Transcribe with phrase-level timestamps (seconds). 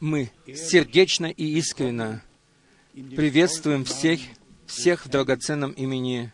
[0.00, 2.22] Мы сердечно и искренно
[2.92, 4.20] приветствуем всех,
[4.66, 6.32] всех в драгоценном имени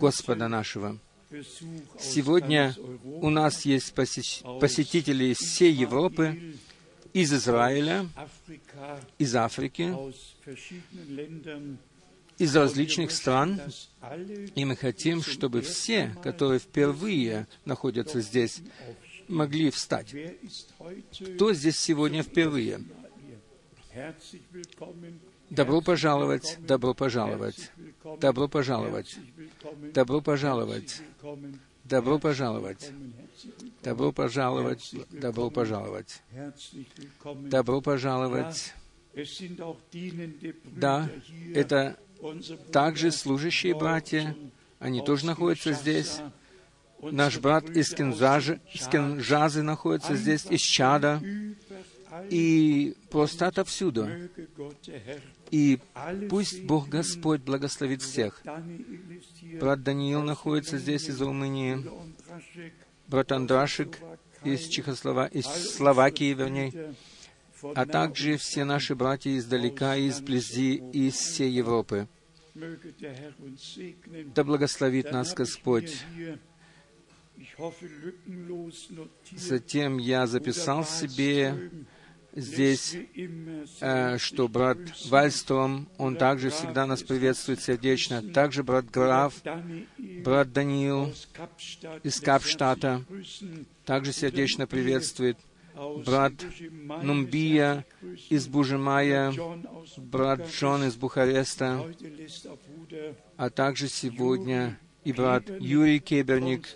[0.00, 0.98] Господа нашего.
[1.98, 2.74] Сегодня
[3.04, 6.56] у нас есть посетители из всей Европы,
[7.12, 8.08] из Израиля,
[9.18, 9.94] из Африки.
[12.40, 13.60] Из различных стран.
[14.54, 18.62] И мы хотим, чтобы все, которые впервые находятся здесь,
[19.28, 20.14] могли встать.
[21.34, 22.82] Кто здесь сегодня впервые?
[25.50, 27.70] Добро пожаловать, добро пожаловать,
[28.20, 29.18] добро пожаловать,
[29.92, 31.02] добро пожаловать,
[31.84, 32.90] добро пожаловать,
[33.82, 34.86] добро пожаловать,
[35.20, 36.22] добро пожаловать,
[37.22, 38.74] добро пожаловать.
[40.76, 41.10] Да,
[41.54, 41.98] это
[42.72, 44.36] также служащие братья,
[44.78, 46.20] они тоже находятся здесь.
[47.02, 51.22] Наш брат из Кензажи, из Кенжазы находится здесь, из Чада,
[52.28, 54.08] и просто отовсюду.
[55.50, 55.78] И
[56.28, 58.42] пусть Бог Господь благословит всех.
[59.58, 61.84] Брат Даниил находится здесь из Румынии,
[63.06, 63.98] брат Андрашек
[64.44, 65.26] из Чехослова...
[65.26, 66.94] из Словакии, вернее,
[67.74, 72.08] а также все наши братья издалека, изблизи, из всей Европы.
[74.34, 76.04] Да благословит нас Господь.
[79.32, 81.70] Затем я записал себе
[82.32, 82.96] здесь,
[83.80, 88.22] э, что брат Вальстром, он также всегда нас приветствует сердечно.
[88.22, 89.34] Также брат Граф,
[89.98, 91.14] брат Даниил
[92.02, 93.04] из Капштата
[93.84, 95.38] также сердечно приветствует.
[96.04, 96.32] Брат
[97.02, 97.86] Нумбия
[98.28, 99.32] из Бужемая,
[99.96, 101.86] брат Джон из Бухареста,
[103.36, 106.68] а также сегодня и брат Юрий Кеберник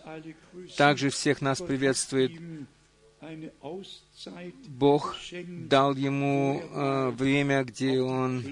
[0.77, 2.33] также всех нас приветствует.
[4.69, 5.16] Бог
[5.68, 8.44] дал ему э, время, где он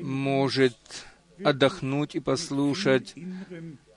[0.00, 0.76] может
[1.44, 3.14] отдохнуть и послушать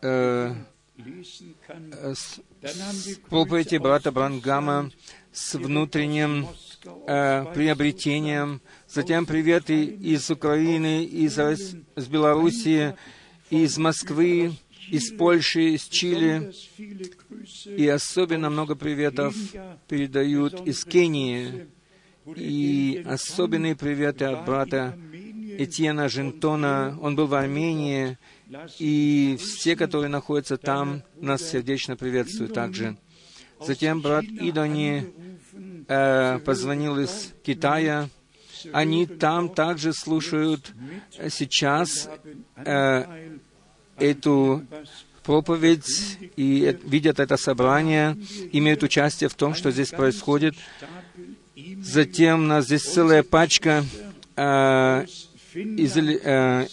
[0.01, 0.53] э,
[0.97, 4.91] э, с- с проповеди брата Брангама
[5.31, 6.47] с внутренним
[7.07, 8.61] э, приобретением.
[8.87, 12.95] Затем приветы из Украины, из, из Белоруссии,
[13.49, 14.53] из Москвы,
[14.89, 16.51] из Польши, из Чили.
[17.65, 19.35] И особенно много приветов
[19.87, 21.67] передают из Кении.
[22.35, 24.97] И особенные приветы от брата
[25.57, 26.97] Этьена Жентона.
[27.01, 28.17] Он был в Армении.
[28.79, 32.97] И все, которые находятся там, нас сердечно приветствуют также.
[33.65, 35.13] Затем брат Идони
[35.87, 38.09] э, позвонил из Китая.
[38.73, 40.73] Они там также слушают
[41.29, 42.09] сейчас
[42.57, 43.05] э,
[43.97, 44.65] эту
[45.23, 48.17] проповедь и э, видят это собрание,
[48.51, 50.55] имеют участие в том, что здесь происходит.
[51.81, 53.85] Затем у нас здесь целая пачка
[54.35, 55.05] э,
[55.53, 56.67] из э,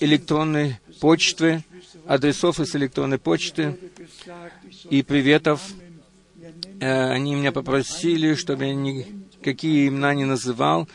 [0.00, 1.62] электронной почты,
[2.06, 3.76] адресов из электронной почты
[4.88, 5.60] и приветов.
[6.84, 10.86] Э, Они меня попросили, чтобы я никакие имена не называл.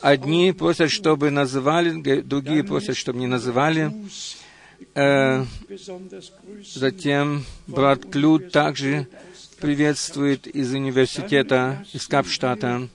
[0.00, 3.92] Одни просят, чтобы называли, другие просят, чтобы не называли.
[4.94, 5.44] Э,
[6.74, 9.08] Затем брат Клюд также
[9.60, 12.88] приветствует из университета, из Капштата.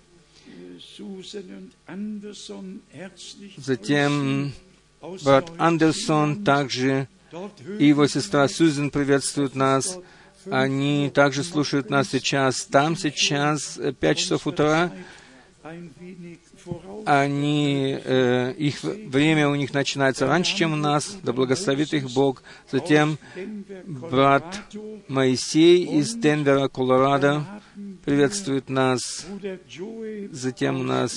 [3.58, 4.54] Затем
[5.26, 7.10] брат Андерсон также
[7.78, 9.98] и его сестра Сюзен приветствуют нас.
[10.46, 12.66] Они также слушают нас сейчас.
[12.66, 14.92] Там сейчас э, пять часов утра.
[17.06, 21.18] Они, э, их время у них начинается раньше, чем у нас.
[21.24, 22.44] Да благословит их Бог.
[22.72, 23.18] Затем
[23.86, 24.62] брат
[25.08, 27.46] Моисей из Денвера, Колорадо,
[28.06, 29.26] приветствует нас.
[30.32, 31.14] Затем у нас,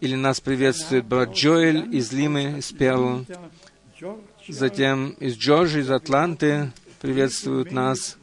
[0.00, 3.26] или нас приветствует брат Джоэль из Лимы, из Перу.
[4.48, 6.72] Затем из Джорджии, из Атланты
[7.04, 8.16] приветствуют нас.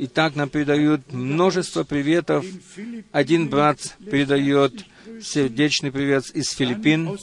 [0.00, 2.44] И так нам передают множество приветов.
[3.12, 4.84] Один брат передает
[5.22, 7.16] сердечный привет из Филиппин,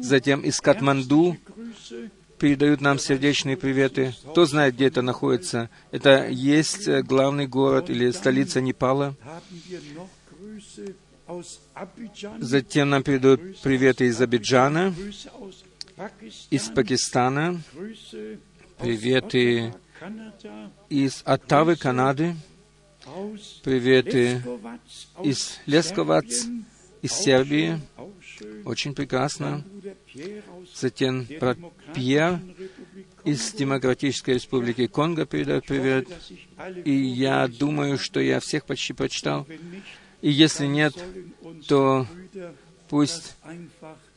[0.00, 1.36] затем из Катманду
[2.38, 4.14] передают нам сердечные приветы.
[4.30, 5.70] Кто знает, где это находится?
[5.90, 9.16] Это есть э, главный город или столица Непала.
[12.38, 14.94] Затем нам передают приветы из Абиджана,
[16.50, 17.60] из Пакистана,
[18.78, 19.74] приветы
[20.88, 22.36] из Оттавы, Канады,
[23.62, 24.42] приветы
[25.22, 26.44] из Лесковац,
[27.02, 27.80] из Сербии.
[28.64, 29.64] Очень прекрасно.
[30.74, 31.58] Затем брат
[31.94, 32.40] Пьер
[33.24, 36.08] из Демократической Республики Конго передает привет.
[36.84, 39.46] И я думаю, что я всех почти прочитал.
[40.20, 40.94] И если нет,
[41.68, 42.06] то
[42.88, 43.36] пусть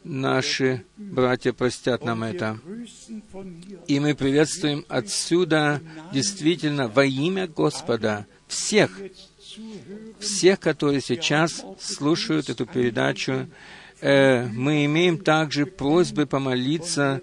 [0.03, 2.59] наши братья простят нам это.
[3.87, 5.81] И мы приветствуем отсюда
[6.13, 8.99] действительно во имя Господа всех,
[10.19, 13.47] всех, которые сейчас слушают эту передачу.
[14.01, 17.21] Э, мы имеем также просьбы помолиться.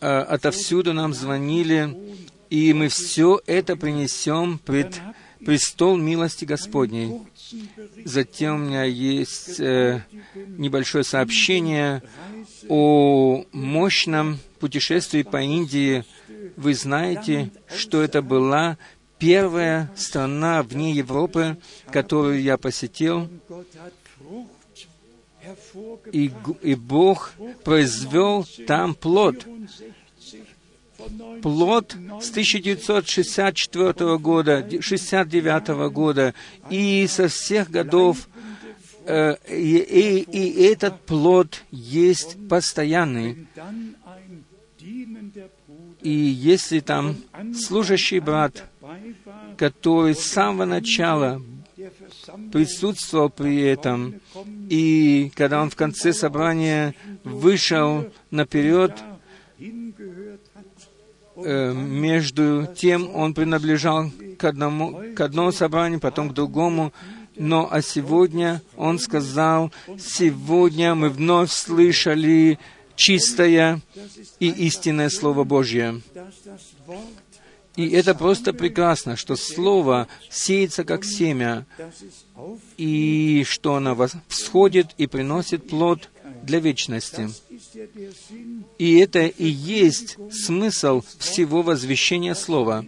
[0.00, 1.96] Э, отовсюду нам звонили,
[2.50, 5.00] и мы все это принесем пред
[5.44, 7.20] престол милости Господней.
[8.04, 10.02] Затем у меня есть э,
[10.34, 12.02] небольшое сообщение
[12.68, 16.04] о мощном путешествии по Индии.
[16.56, 18.78] Вы знаете, что это была
[19.18, 21.58] первая страна вне Европы,
[21.90, 23.28] которую я посетил.
[26.12, 26.30] И,
[26.62, 27.32] и Бог
[27.64, 29.46] произвел там плод
[31.42, 36.34] плод с 1964 года, 69 года
[36.70, 38.28] и со всех годов,
[39.06, 43.46] э, и, и, и этот плод есть постоянный.
[46.02, 47.16] И если там
[47.54, 48.64] служащий брат,
[49.56, 51.42] который с самого начала
[52.52, 54.14] присутствовал при этом,
[54.68, 56.94] и когда он в конце собрания
[57.24, 58.92] вышел наперед,
[61.44, 66.92] между тем он принадлежал к одному, к одному собранию, потом к другому,
[67.36, 72.58] но а сегодня он сказал, сегодня мы вновь слышали
[72.96, 73.80] чистое
[74.40, 76.00] и истинное Слово Божье.
[77.76, 81.64] И это просто прекрасно, что Слово сеется как семя,
[82.76, 83.96] и что оно
[84.26, 86.08] всходит и приносит плод
[86.48, 87.28] для вечности.
[88.78, 92.84] И это и есть смысл всего возвещения Слова,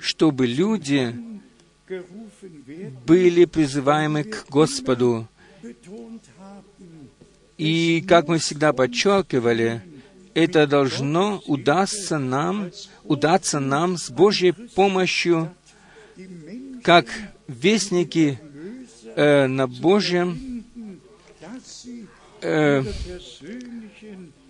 [0.00, 1.14] чтобы люди
[3.06, 5.28] были призываемы к Господу.
[7.56, 9.82] И, как мы всегда подчеркивали,
[10.34, 12.70] это должно удастся нам,
[13.04, 15.52] удаться нам с Божьей помощью,
[16.82, 17.06] как
[17.48, 18.40] вестники
[19.16, 20.57] э, на Божьем
[22.42, 22.82] э,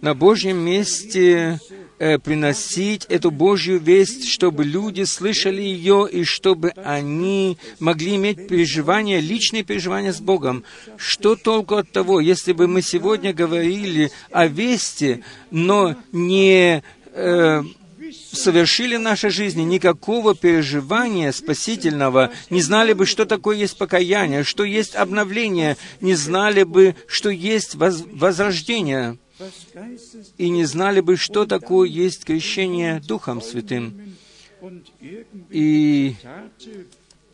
[0.01, 1.59] на Божьем месте
[1.99, 9.21] э, приносить эту Божью весть, чтобы люди слышали ее и чтобы они могли иметь переживания,
[9.21, 10.65] личные переживания с Богом.
[10.97, 16.83] Что толку от того, если бы мы сегодня говорили о вести, но не
[17.13, 17.63] э,
[18.33, 24.65] совершили в нашей жизни никакого переживания спасительного, не знали бы, что такое есть покаяние, что
[24.65, 29.19] есть обновление, не знали бы, что есть воз возрождение
[30.37, 34.17] и не знали бы, что такое есть крещение Духом Святым.
[35.51, 36.17] И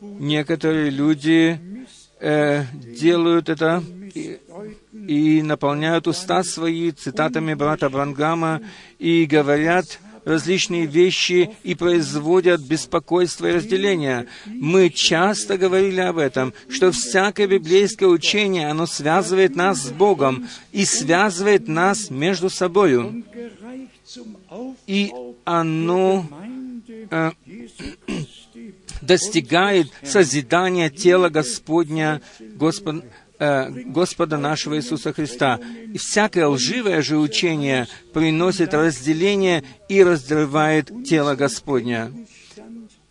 [0.00, 1.58] некоторые люди
[2.20, 3.82] э, делают это
[4.14, 4.38] и,
[5.08, 8.60] и наполняют уста свои цитатами брата Брангама
[8.98, 14.26] и говорят, различные вещи и производят беспокойство и разделение.
[14.46, 20.84] Мы часто говорили об этом, что всякое библейское учение, оно связывает нас с Богом и
[20.84, 23.24] связывает нас между собою.
[24.86, 25.12] И
[25.44, 26.26] оно
[27.10, 27.30] э,
[29.00, 33.04] достигает созидания тела Господня, Господ,
[33.44, 35.60] Э, Господа нашего Иисуса Христа.
[35.92, 42.10] И всякое лживое же учение приносит разделение и разрывает тело Господня.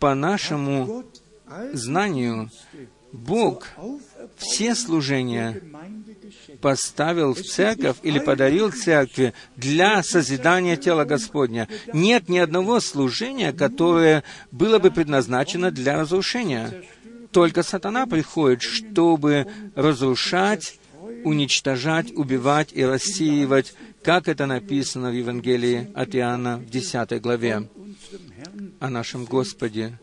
[0.00, 1.04] По нашему
[1.72, 2.50] знанию,
[3.12, 3.68] Бог
[4.36, 5.62] все служения
[6.60, 11.68] поставил в церковь или подарил церкви для созидания тела Господня.
[11.92, 16.84] Нет ни одного служения, которое было бы предназначено для разрушения.
[17.34, 20.78] Только сатана приходит, чтобы разрушать,
[21.24, 23.74] уничтожать, убивать и рассеивать,
[24.04, 27.68] как это написано в Евангелии от Иоанна в 10 главе
[28.78, 29.98] о нашем Господе.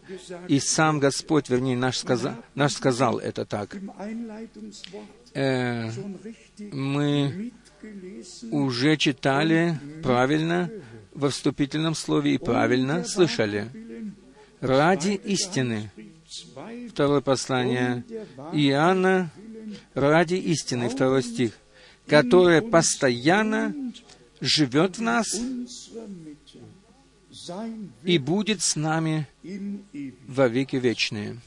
[0.49, 3.77] И сам Господь, вернее, наш сказал, наш сказал это так.
[5.33, 5.89] Э,
[6.57, 7.53] мы
[8.51, 10.69] уже читали правильно
[11.13, 13.71] во вступительном слове и правильно слышали.
[14.59, 15.91] Ради истины
[16.89, 18.03] Второе послание
[18.53, 19.31] Иоанна
[19.93, 21.57] ради истины, второй стих,
[22.07, 23.73] которая постоянно
[24.39, 25.27] живет в нас
[28.03, 29.27] и будет с нами
[30.27, 31.39] во веки вечные.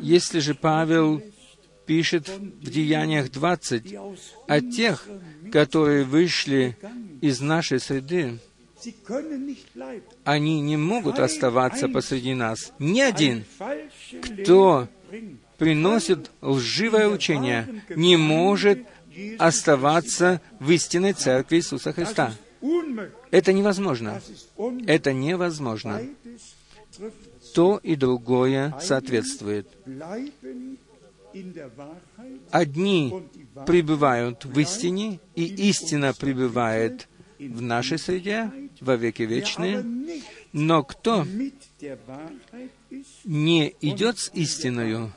[0.00, 1.22] Если же Павел
[1.86, 3.94] пишет в Деяниях 20
[4.46, 5.06] о тех,
[5.52, 6.76] которые вышли
[7.20, 8.38] из нашей среды.
[10.24, 12.72] Они не могут оставаться посреди нас.
[12.78, 13.44] Ни один,
[14.22, 14.88] кто
[15.58, 18.80] приносит лживое учение, не может
[19.38, 22.34] оставаться в истинной церкви Иисуса Христа.
[23.30, 24.20] Это невозможно.
[24.86, 26.00] Это невозможно.
[27.54, 29.68] То и другое соответствует.
[32.50, 33.12] Одни
[33.66, 38.50] пребывают в истине, и истина пребывает в нашей среде
[38.80, 39.84] во веки вечные.
[40.52, 41.26] Но кто
[43.24, 45.12] не идет с истиною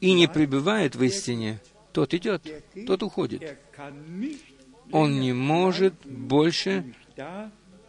[0.00, 1.60] и не пребывает в истине,
[1.92, 2.42] тот идет,
[2.86, 3.56] тот уходит.
[4.92, 6.94] Он не может больше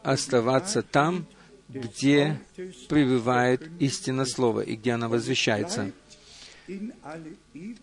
[0.03, 1.25] оставаться там,
[1.69, 2.39] где
[2.89, 5.91] пребывает истина Слова и где она возвещается.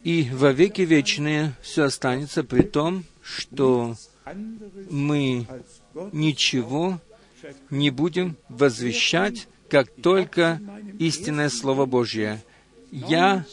[0.03, 3.95] И во веки вечные все останется при том, что
[4.91, 5.47] мы
[6.13, 7.01] ничего
[7.71, 10.61] не будем возвещать, как только
[10.99, 12.43] истинное Слово Божье.
[12.91, 13.45] Я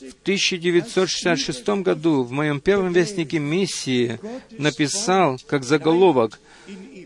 [0.00, 4.20] в 1966 году в моем первом вестнике миссии
[4.50, 6.40] написал как заголовок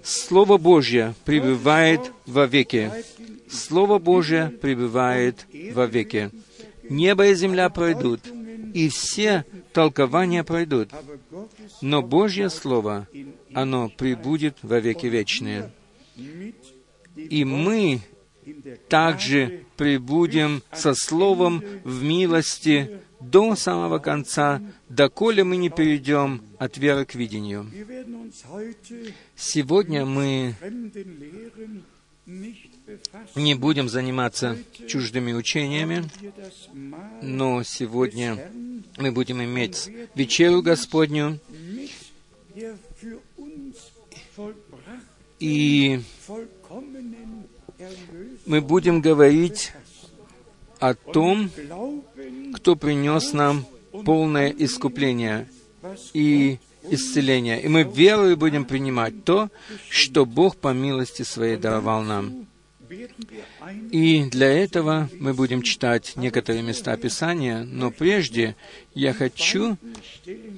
[0.05, 2.91] «Слово Божье пребывает во веки».
[3.51, 6.31] Слово Божье пребывает во веки.
[6.93, 8.21] Небо и земля пройдут,
[8.75, 10.91] и все толкования пройдут,
[11.81, 13.09] но Божье Слово,
[13.55, 15.71] оно прибудет во веки вечные.
[17.17, 18.01] И мы
[18.89, 27.07] также прибудем со Словом в милости до самого конца, доколе мы не перейдем от веры
[27.07, 27.71] к видению.
[29.35, 30.55] Сегодня мы
[33.35, 34.59] не будем заниматься
[34.89, 36.05] чуждыми учениями,
[37.23, 38.51] но сегодня
[38.99, 41.39] мы будем иметь вечеру Господню,
[45.39, 46.01] и
[48.47, 49.73] мы будем говорить
[50.79, 51.51] о том,
[52.55, 53.65] кто принес нам
[54.05, 55.49] полное искупление
[56.13, 56.59] и
[56.91, 57.63] исцеление.
[57.63, 59.49] И мы верою будем принимать то,
[59.89, 62.47] что Бог по милости Своей даровал нам.
[63.91, 68.57] И для этого мы будем читать некоторые места Писания, но прежде
[68.95, 69.77] я хочу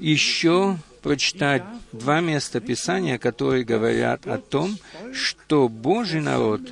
[0.00, 1.62] еще прочитать
[1.92, 4.78] два места Писания, которые говорят о том,
[5.12, 6.62] что Божий народ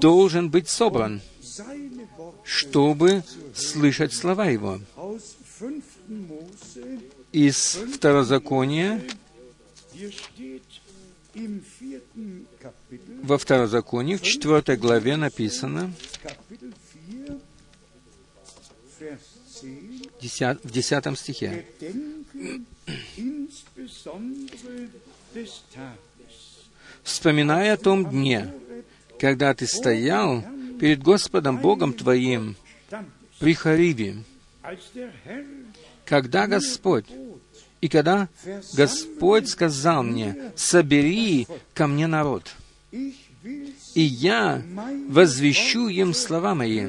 [0.00, 1.20] должен быть собран,
[2.44, 3.24] чтобы
[3.54, 4.80] слышать слова Его.
[7.32, 9.02] Из Второзакония,
[13.22, 15.92] во Второзаконии, в четвертой главе написано,
[20.62, 21.66] в десятом стихе,
[27.02, 28.52] «Вспоминая о том дне,
[29.18, 30.44] когда ты стоял
[30.78, 32.56] перед Господом Богом твоим
[33.38, 34.24] при Хариве,
[36.04, 37.06] когда Господь
[37.80, 38.28] и когда
[38.74, 42.54] Господь сказал мне, «Собери ко мне народ,
[42.90, 44.62] и я
[45.08, 46.86] возвещу им слова мои,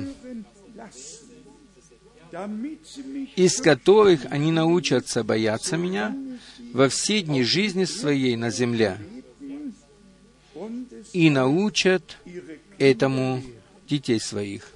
[3.36, 6.16] из которых они научатся бояться Меня
[6.74, 8.98] во все дни жизни своей на земле,
[11.14, 12.18] и научат
[12.78, 13.42] этому
[13.88, 14.72] детей своих.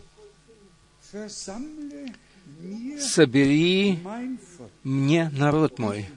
[2.99, 3.99] Собери
[4.83, 6.09] мне народ мой,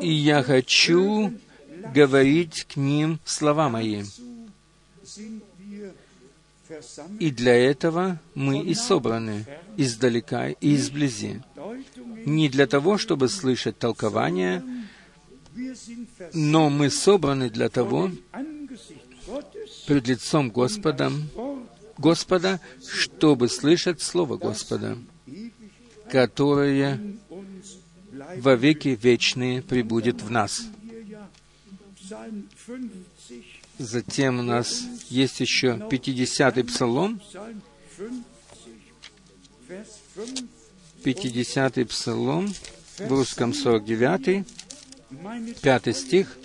[0.00, 1.32] и я хочу
[1.92, 4.02] говорить к ним слова мои.
[7.20, 9.46] И для этого мы и собраны
[9.76, 11.42] издалека и изблизи.
[12.24, 14.64] Не для того, чтобы слышать толкования,
[16.32, 18.10] но мы собраны для того,
[19.86, 21.12] пред лицом Господа,
[21.98, 24.96] Господа, чтобы слышать Слово Господа,
[26.10, 27.00] которое
[28.36, 30.62] во веки вечные прибудет в нас.
[33.78, 37.20] Затем у нас есть еще 50-й псалом,
[41.04, 42.54] 50-й псалом,
[42.98, 44.46] в русском 49
[45.60, 46.36] пятый стих.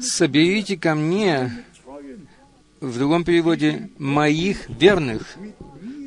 [0.00, 1.64] «Соберите ко мне,
[2.80, 5.36] в другом переводе, моих верных,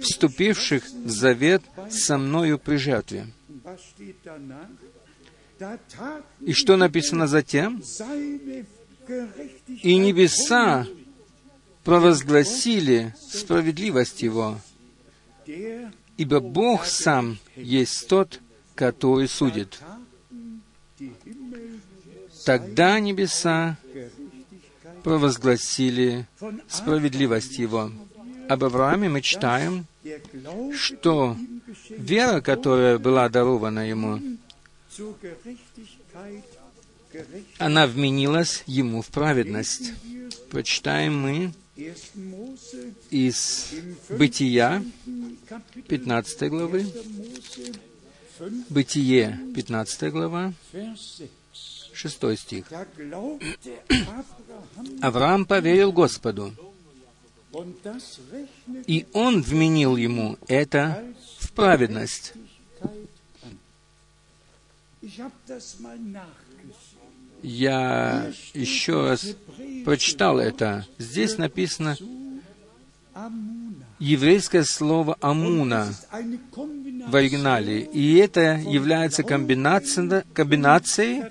[0.02, 3.28] вступивших в завет со мною при жертве».
[6.42, 7.82] И что написано затем?
[9.84, 10.88] «И небеса
[11.84, 14.60] провозгласили справедливость Его,
[16.18, 18.42] ибо Бог сам есть тот,
[18.74, 19.80] который судит.
[22.46, 23.78] Тогда небеса
[25.04, 26.28] провозгласили
[26.68, 27.92] справедливость Его.
[28.50, 29.86] Об Аврааме мы читаем,
[30.76, 31.38] что
[31.90, 34.20] вера, которая была дарована ему,
[37.58, 39.94] она вменилась ему в праведность.
[40.50, 41.54] Прочитаем мы
[43.10, 43.74] из
[44.10, 44.84] Бытия,
[45.88, 46.86] 15 главы,
[48.70, 50.54] Бытие, 15 глава,
[51.94, 52.66] 6 стих.
[55.02, 56.54] Авраам поверил Господу,
[58.88, 61.04] и он вменил ему это
[61.40, 62.34] в праведность.
[67.42, 69.36] Я еще раз
[69.84, 70.86] прочитал это.
[70.98, 71.96] Здесь написано
[74.00, 75.94] еврейское слово «амуна»
[77.08, 77.82] в оригинале.
[77.82, 81.26] И это является комбинацией, комбинацией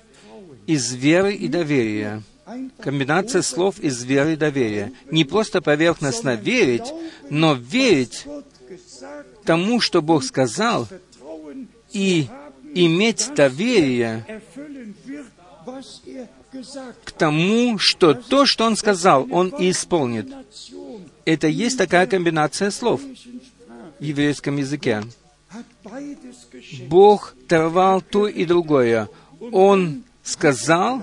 [0.67, 2.23] из веры и доверия.
[2.79, 4.93] Комбинация слов из веры и доверия.
[5.11, 6.93] Не просто поверхностно верить,
[7.29, 8.25] но верить
[9.43, 10.87] тому, что Бог сказал,
[11.91, 12.27] и
[12.75, 14.41] иметь доверие
[17.03, 20.27] к тому, что то, что Он сказал, Он и исполнит.
[21.23, 25.03] Это есть такая комбинация слов в еврейском языке.
[26.87, 29.09] Бог даровал то и другое.
[29.51, 31.01] Он сказал,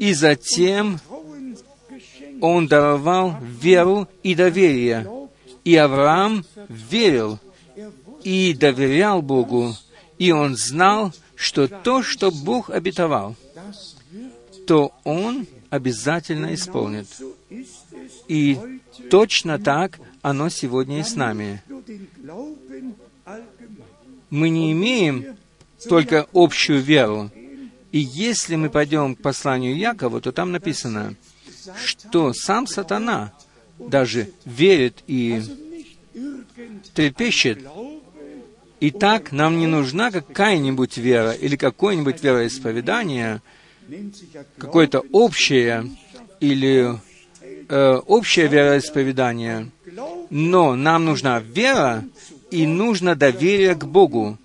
[0.00, 0.98] и затем
[2.40, 5.06] Он даровал веру и доверие.
[5.64, 7.38] И Авраам верил
[8.24, 9.74] и доверял Богу,
[10.22, 13.34] и он знал, что то, что Бог обетовал,
[14.68, 17.08] то Он обязательно исполнит.
[18.28, 18.56] И
[19.10, 21.60] точно так оно сегодня и с нами.
[24.30, 25.36] Мы не имеем
[25.88, 27.32] только общую веру.
[27.90, 31.16] И если мы пойдем к посланию Якова, то там написано,
[31.84, 33.32] что сам сатана
[33.76, 35.42] даже верит и
[36.94, 37.58] трепещет.
[38.82, 43.40] И так нам не нужна какая-нибудь вера или какое-нибудь вероисповедание,
[44.58, 45.88] какое-то общее
[46.40, 46.98] или
[47.68, 49.70] э, общее вероисповедание,
[50.30, 52.02] но нам нужна вера
[52.50, 54.36] и нужно доверие к Богу.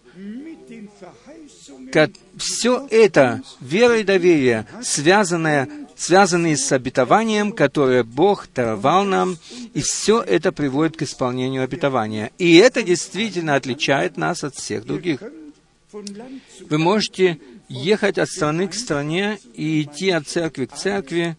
[2.37, 9.37] Все это, вера и доверие, связанное, связанные с обетованием, которое Бог даровал нам,
[9.73, 12.31] и все это приводит к исполнению обетования.
[12.37, 15.21] И это действительно отличает нас от всех других.
[15.91, 21.35] Вы можете ехать от страны к стране и идти от церкви к церкви.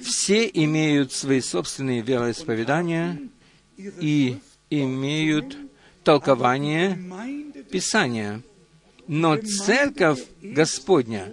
[0.00, 3.20] Все имеют свои собственные вероисповедания
[3.76, 4.38] и
[4.70, 5.56] имеют
[6.02, 6.98] толкование
[7.70, 8.42] Писания.
[9.06, 11.30] Но церковь Господня,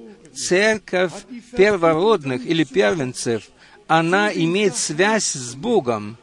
[0.47, 1.13] церковь
[1.55, 3.49] первородных или первенцев,
[3.87, 6.17] она имеет связь с Богом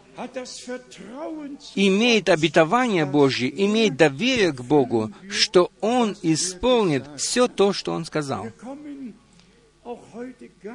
[1.74, 8.48] имеет обетование Божье, имеет доверие к Богу, что Он исполнит все то, что Он сказал.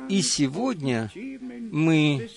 [0.10, 1.12] И сегодня
[1.72, 2.30] мы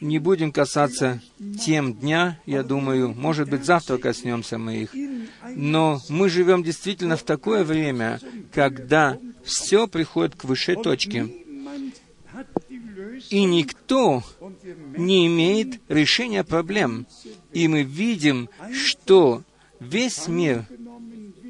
[0.00, 1.20] не будем касаться
[1.60, 4.94] тем дня, я думаю, может быть, завтра коснемся мы их.
[5.54, 8.20] Но мы живем действительно в такое время,
[8.52, 9.18] когда
[9.48, 11.26] все приходит к высшей точке
[13.30, 14.22] и никто
[14.96, 17.06] не имеет решения проблем.
[17.52, 19.42] И мы видим, что
[19.80, 20.66] весь мир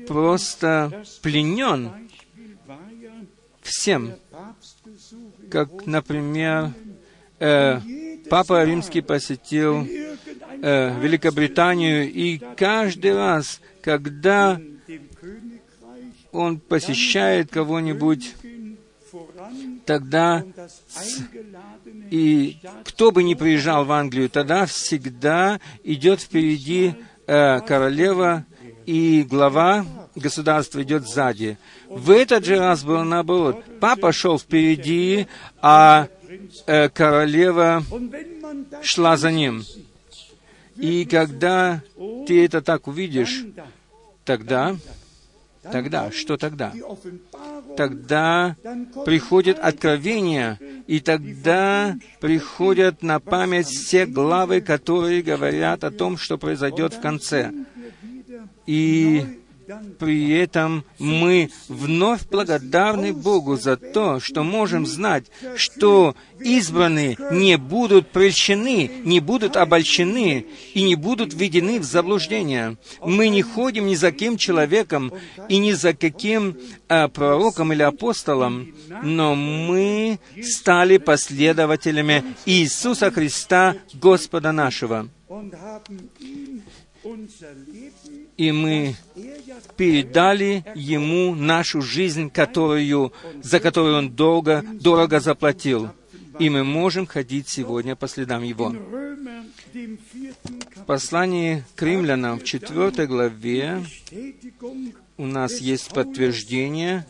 [0.06, 2.08] просто пленен
[3.62, 4.14] всем.
[5.50, 6.72] Как, например,
[7.38, 7.80] э,
[8.30, 14.60] Папа Римский посетил э, Великобританию, и каждый раз, когда
[16.32, 18.34] он посещает кого-нибудь,
[19.86, 20.44] тогда
[22.10, 26.94] и кто бы ни приезжал в Англию, тогда всегда идет впереди
[27.26, 28.44] э, королева,
[28.86, 31.58] и глава государства идет сзади.
[31.88, 33.62] В этот же раз было наоборот.
[33.80, 35.26] Папа шел впереди,
[35.60, 36.08] а
[36.66, 37.82] э, королева
[38.82, 39.64] шла за ним.
[40.76, 41.82] И когда
[42.26, 43.44] ты это так увидишь,
[44.24, 44.76] тогда
[45.72, 46.72] Тогда, что тогда?
[47.76, 48.56] Тогда
[49.04, 56.94] приходит откровение, и тогда приходят на память все главы, которые говорят о том, что произойдет
[56.94, 57.52] в конце.
[58.66, 59.24] И
[59.98, 65.26] при этом мы вновь благодарны Богу за то, что можем знать,
[65.56, 72.76] что избранные не будут прельщены, не будут обольщены и не будут введены в заблуждение.
[73.00, 75.12] Мы не ходим ни за кем человеком
[75.48, 76.56] и ни за каким
[76.88, 85.08] а, пророком или апостолом, но мы стали последователями Иисуса Христа, Господа нашего.
[88.38, 88.94] И мы
[89.76, 95.90] передали Ему нашу жизнь, которую, за которую Он долго, дорого заплатил.
[96.38, 98.72] И мы можем ходить сегодня по следам Его.
[100.76, 103.84] В послании к римлянам в 4 главе
[105.16, 107.04] у нас есть подтверждение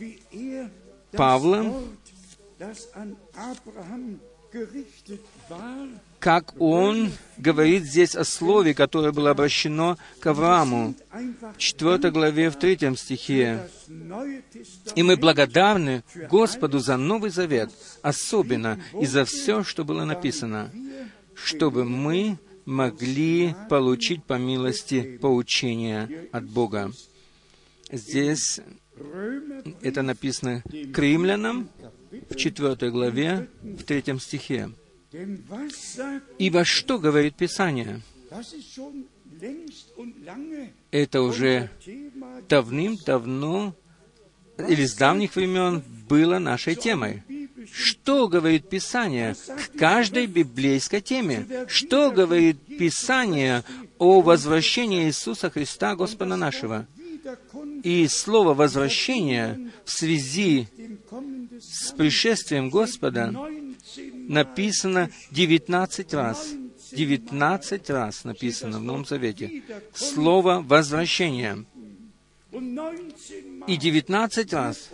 [1.12, 1.74] Павла,
[6.18, 10.94] как он говорит здесь о слове, которое было обращено к Аврааму.
[11.54, 13.68] В 4 главе, в 3 стихе.
[14.96, 17.70] «И мы благодарны Господу за Новый Завет,
[18.02, 20.72] особенно и за все, что было написано,
[21.35, 26.92] чтобы мы могли получить по милости поучения от Бога».
[27.90, 28.61] Здесь
[29.81, 31.70] это написано к римлянам
[32.28, 34.70] в 4 главе, в 3 стихе.
[36.38, 38.00] Ибо что говорит Писание?
[40.90, 41.70] Это уже
[42.48, 43.74] давным-давно
[44.58, 47.22] или с давних времен было нашей темой.
[47.72, 51.46] Что говорит Писание к каждой библейской теме?
[51.68, 53.64] Что говорит Писание
[53.98, 56.86] о возвращении Иисуса Христа, Господа нашего?
[57.82, 60.66] И слово «возвращение» в связи
[61.60, 63.34] с пришествием Господа
[64.28, 66.50] написано 19 раз.
[66.92, 69.62] 19 раз написано в Новом Завете.
[69.92, 71.64] Слово «возвращение».
[73.66, 74.88] И 19 раз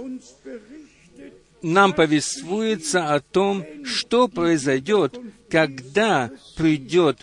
[1.62, 5.18] нам повествуется о том, что произойдет,
[5.48, 7.18] когда придет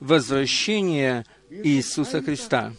[0.00, 2.72] возвращение Иисуса Христа.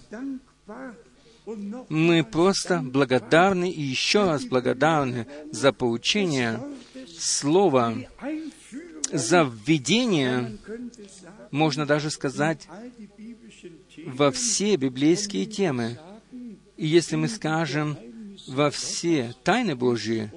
[1.90, 6.60] Мы просто благодарны и еще раз благодарны за поучение
[7.20, 7.96] Слова,
[9.14, 10.58] за введение,
[11.52, 12.68] можно даже сказать,
[14.06, 16.00] во все библейские темы.
[16.78, 17.96] И если мы скажем
[18.48, 20.32] во все тайны Божьи,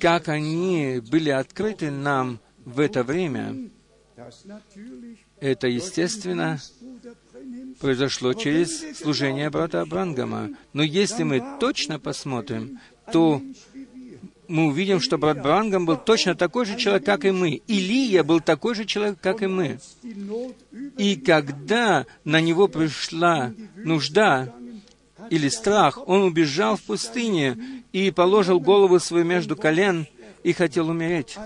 [0.00, 3.70] как они были открыты нам в это время,
[5.40, 6.58] это, естественно,
[7.80, 10.50] произошло через служение брата Брангама.
[10.72, 12.80] Но если мы точно посмотрим,
[13.12, 13.42] то
[14.50, 17.62] мы увидим, что брат Брангам был точно такой же человек, как и мы.
[17.68, 19.78] Илия был такой же человек, как и мы.
[20.98, 24.52] И когда на него пришла нужда
[25.30, 27.56] или страх, он убежал в пустыне
[27.92, 30.06] и положил голову свою между колен
[30.42, 31.38] и хотел умереть.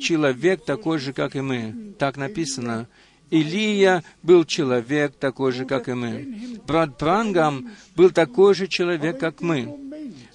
[0.00, 1.94] Человек такой же, как и мы.
[1.98, 2.86] Так написано.
[3.30, 6.60] Илия был человек такой же, как и мы.
[6.64, 9.76] Брат Прангам был такой же человек, как мы.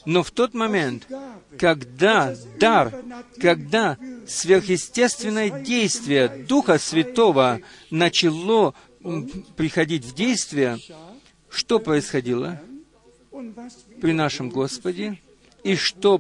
[0.06, 1.08] Но в тот момент,
[1.58, 2.94] когда дар,
[3.40, 7.60] когда сверхъестественное действие Духа Святого
[7.90, 8.74] начало
[9.56, 10.78] приходить в действие,
[11.50, 12.60] что происходило
[14.02, 15.20] при нашем Господе?
[15.64, 16.20] И что,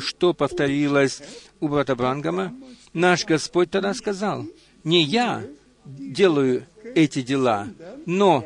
[0.00, 1.22] что повторилось
[1.60, 2.54] у брата Брангама?
[2.92, 4.46] Наш Господь тогда сказал,
[4.84, 5.44] не я,
[5.84, 7.68] делаю эти дела,
[8.06, 8.44] но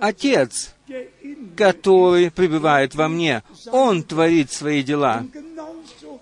[0.00, 0.74] Отец,
[1.56, 5.26] который пребывает во мне, Он творит свои дела.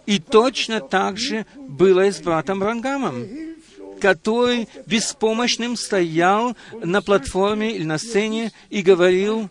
[0.07, 3.27] И точно так же было и с братом Рангамом,
[4.01, 9.49] который беспомощным стоял на платформе или на сцене и говорил,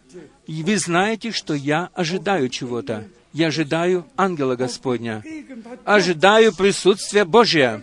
[0.47, 3.07] «Вы знаете, что я ожидаю чего-то.
[3.33, 5.23] Я ожидаю ангела Господня,
[5.85, 7.81] ожидаю присутствия Божия».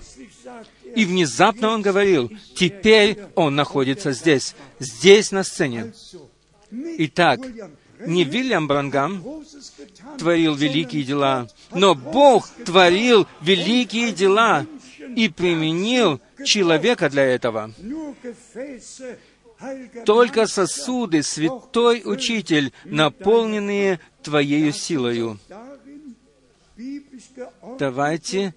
[0.94, 5.92] И внезапно он говорил, теперь он находится здесь, здесь на сцене.
[6.70, 7.40] Итак,
[8.06, 9.24] не Вильям Брангам
[10.18, 14.66] творил великие дела, но Бог творил великие дела
[15.16, 17.72] и применил человека для этого.
[20.04, 25.38] Только сосуды, святой учитель, наполненные Твоею силою.
[27.78, 28.54] Давайте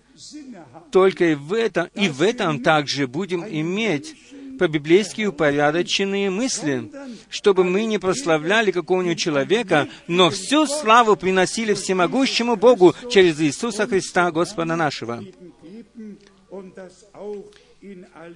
[0.91, 4.15] только и в этом, и в этом также будем иметь
[4.61, 6.91] по-библейски упорядоченные мысли,
[7.29, 14.29] чтобы мы не прославляли какого-нибудь человека, но всю славу приносили всемогущему Богу через Иисуса Христа,
[14.29, 15.23] Господа нашего.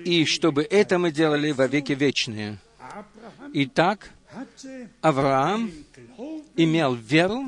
[0.03, 2.57] И чтобы это мы делали во веки вечные.
[3.53, 4.09] Итак,
[5.01, 5.71] Авраам
[6.55, 7.45] имел веру,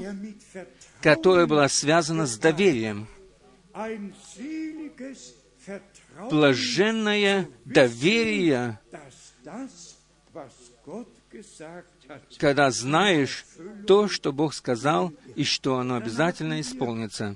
[1.01, 3.07] которая была связана с доверием.
[6.29, 8.79] Блаженное доверие,
[12.37, 13.45] когда знаешь
[13.85, 17.35] то, что Бог сказал, и что оно обязательно исполнится.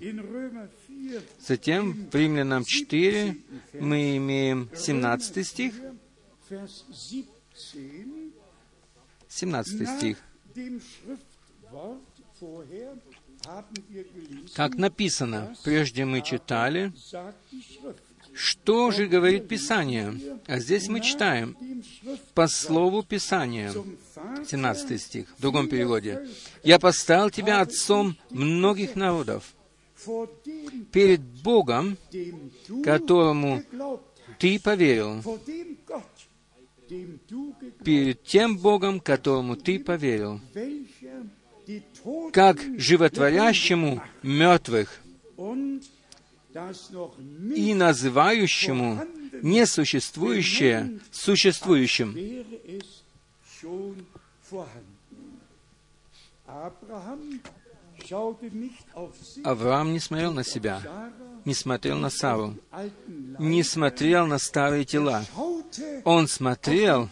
[1.39, 3.37] Затем в Римлянам 4
[3.73, 5.73] мы имеем 17 стих.
[9.27, 10.17] 17 стих.
[14.55, 16.93] Как написано, прежде мы читали,
[18.41, 20.15] что же говорит Писание?
[20.47, 21.55] А здесь мы читаем.
[22.33, 23.71] По слову Писания,
[24.47, 26.27] 17 стих, в другом переводе.
[26.63, 29.53] «Я поставил тебя отцом многих народов,
[30.91, 31.97] перед Богом,
[32.83, 33.61] которому
[34.39, 35.21] ты поверил,
[37.83, 40.41] перед тем Богом, которому ты поверил,
[42.33, 44.99] как животворящему мертвых
[47.55, 49.05] и называющему
[49.41, 52.15] несуществующее существующим.
[59.43, 60.81] Авраам не смотрел на себя,
[61.45, 62.55] не смотрел на Сару,
[63.39, 65.23] не смотрел на старые тела.
[66.03, 67.09] Он смотрел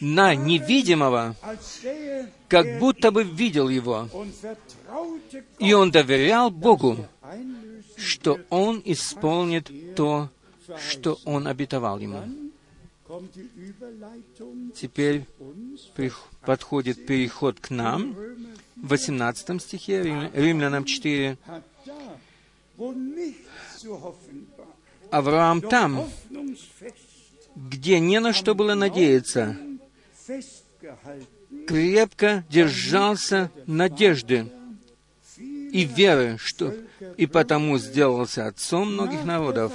[0.00, 1.34] на невидимого,
[2.48, 4.08] как будто бы видел его.
[5.58, 7.06] И он доверял Богу,
[8.02, 10.30] что он исполнит то,
[10.78, 12.22] что он обетовал ему.
[14.74, 15.26] Теперь
[16.44, 18.16] подходит переход к нам
[18.76, 21.36] в 18 стихе Римлянам 4.
[25.10, 26.08] Авраам там,
[27.54, 29.58] где не на что было надеяться,
[31.66, 34.50] крепко держался надежды
[35.72, 36.74] и веры, что
[37.16, 39.72] и потому сделался отцом многих народов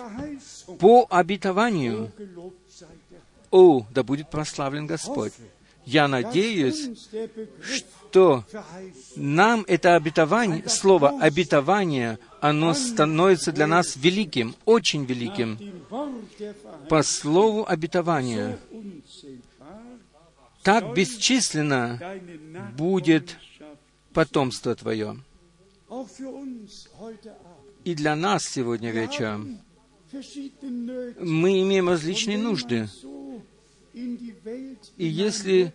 [0.79, 2.11] по обетованию.
[3.49, 5.33] О, да будет прославлен Господь!
[5.85, 6.89] Я надеюсь,
[7.63, 8.43] что
[9.15, 15.57] нам это обетование, слово обетование, оно становится для нас великим, очень великим.
[16.89, 18.59] По слову обетования
[20.61, 21.99] так бесчисленно
[22.77, 23.37] будет
[24.13, 25.17] потомство Твое.
[27.83, 29.59] И для нас сегодня вечером
[31.19, 32.87] мы имеем различные нужды.
[33.93, 35.73] И если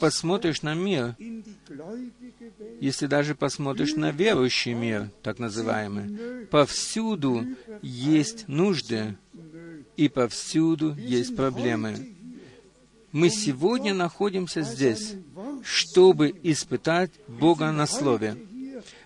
[0.00, 1.16] посмотришь на мир,
[2.80, 7.44] если даже посмотришь на верующий мир, так называемый, повсюду
[7.82, 9.16] есть нужды,
[9.96, 12.14] и повсюду есть проблемы.
[13.12, 15.14] Мы сегодня находимся здесь,
[15.62, 18.36] чтобы испытать Бога на Слове.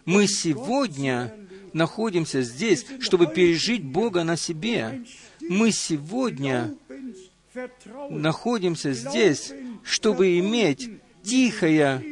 [0.05, 1.35] Мы сегодня
[1.73, 5.05] находимся здесь, чтобы пережить Бога на себе.
[5.41, 6.75] Мы сегодня
[8.11, 10.91] находимся здесь, чтобы иметь
[11.23, 12.05] тихое,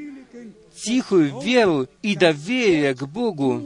[0.74, 3.62] тихую веру и доверие к Богу,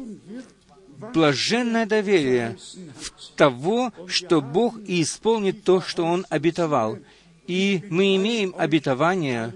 [1.15, 2.57] блаженное доверие
[2.99, 6.99] в того, что Бог и исполнит то, что Он обетовал.
[7.47, 9.55] И мы имеем обетование,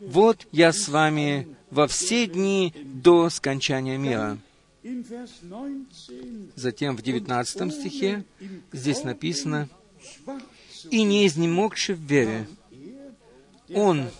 [0.00, 4.38] вот я с вами во все дни до скончания мира.
[6.54, 8.24] Затем в 19 стихе
[8.72, 9.68] здесь написано,
[10.90, 12.46] «И не изнемогши в вере,
[13.74, 14.10] он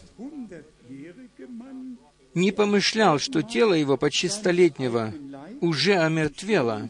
[2.34, 5.12] не помышлял, что тело его почти столетнего
[5.60, 6.88] уже омертвело,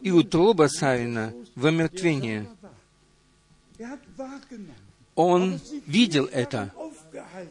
[0.00, 2.48] и утроба Савина в омертвении.
[5.16, 6.72] Он видел это,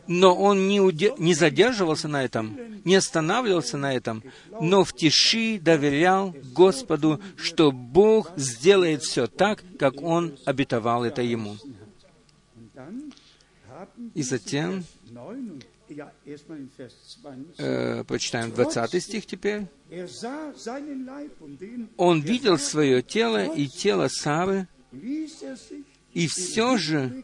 [0.07, 1.13] но он не, уде...
[1.17, 4.23] не задерживался на этом, не останавливался на этом,
[4.61, 11.57] но в тиши доверял Господу, что Бог сделает все так, как Он обетовал это ему.
[14.13, 14.83] И затем
[17.57, 19.67] э, прочитаем 20 стих теперь.
[21.97, 24.67] Он видел свое тело и тело Сары,
[26.13, 27.23] и все же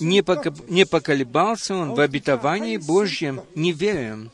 [0.00, 4.30] не, поколебался он в обетовании Божьем неверием.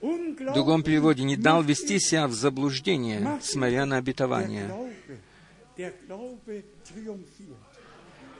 [0.00, 4.68] В другом переводе не дал вести себя в заблуждение, смотря на обетование.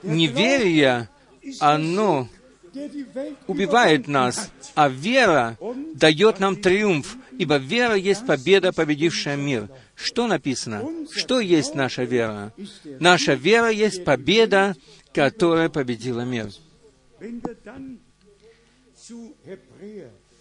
[0.03, 1.09] Неверие,
[1.59, 2.27] оно
[3.47, 5.57] убивает нас, а вера
[5.93, 9.69] дает нам триумф, ибо вера есть победа, победившая мир.
[10.03, 10.85] Что написано?
[11.11, 12.53] Что есть наша вера?
[12.99, 14.75] Наша вера есть победа,
[15.13, 16.49] которая победила мир.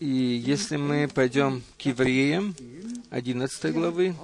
[0.00, 2.56] И если мы пойдем к евреям,
[3.10, 4.14] 11 главы,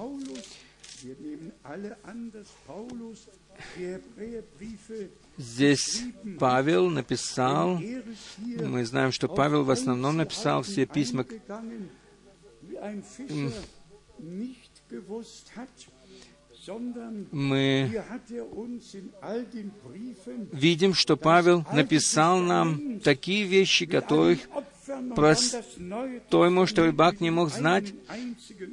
[5.37, 6.01] Здесь
[6.37, 7.79] Павел написал,
[8.37, 11.25] мы знаем, что Павел в основном написал все письма
[17.31, 18.03] мы
[20.51, 24.39] видим, что Павел написал нам такие вещи, которых
[25.15, 27.93] простой, может, рыбак не мог знать,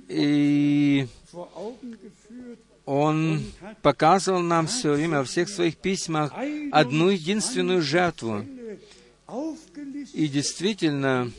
[0.08, 1.06] и
[2.84, 3.42] он
[3.82, 6.32] показывал нам все время во всех своих письмах
[6.72, 8.44] одну единственную жертву.
[10.12, 11.30] И действительно,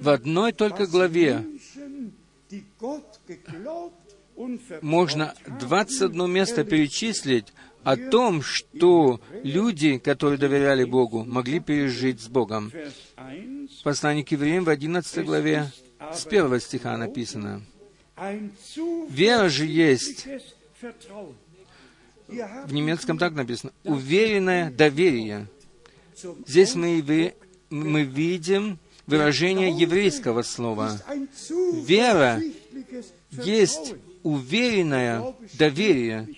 [0.00, 1.44] в одной только главе
[4.82, 12.72] можно 21 место перечислить о том, что люди, которые доверяли Богу, могли пережить с Богом.
[13.82, 15.72] Послание к евреям в 11 главе
[16.12, 17.62] с первого стиха написано.
[19.08, 20.26] Вера же есть,
[22.28, 25.46] в немецком так написано, уверенное доверие.
[26.46, 27.34] Здесь мы,
[27.70, 28.78] мы видим
[29.08, 31.00] выражение еврейского слова.
[31.86, 32.40] Вера
[33.32, 36.28] есть уверенное доверие.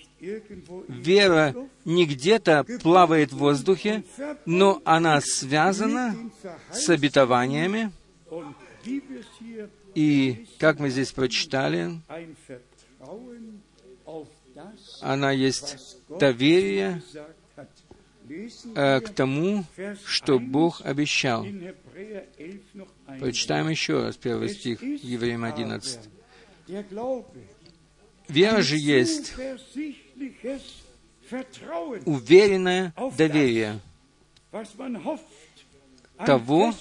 [0.88, 1.54] Вера
[1.84, 4.04] не где-то плавает в воздухе,
[4.46, 6.16] но она связана
[6.72, 7.90] с обетованиями.
[9.94, 12.00] И, как мы здесь прочитали,
[15.00, 17.02] она есть доверие
[18.74, 19.64] э, к тому,
[20.04, 21.46] что Бог обещал.
[23.18, 26.00] Прочитаем еще раз первый стих, Евреям 11.
[28.28, 29.34] Вера же есть
[32.04, 33.80] уверенное доверие
[36.24, 36.74] того,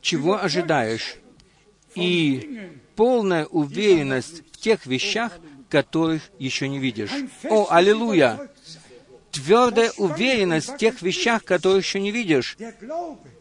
[0.00, 1.16] чего ожидаешь,
[1.94, 7.12] и полная уверенность в тех вещах, которых еще не видишь.
[7.44, 8.50] О, аллилуйя!
[9.38, 12.56] Твердая уверенность в тех вещах, которых еще не видишь.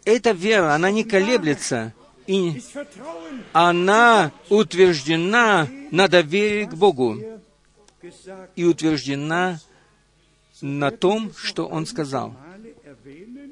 [0.05, 1.93] Эта вера, она не колеблется,
[2.27, 2.61] и
[3.51, 7.17] она утверждена на доверии к Богу
[8.55, 9.59] и утверждена
[10.61, 12.35] на том, что Он сказал.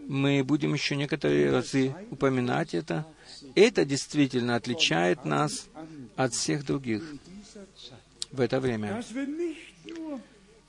[0.08, 3.08] Мы будем еще некоторые разы упоминать это.
[3.56, 5.68] Это действительно отличает нас
[6.16, 7.04] от всех других
[8.32, 9.04] в это время.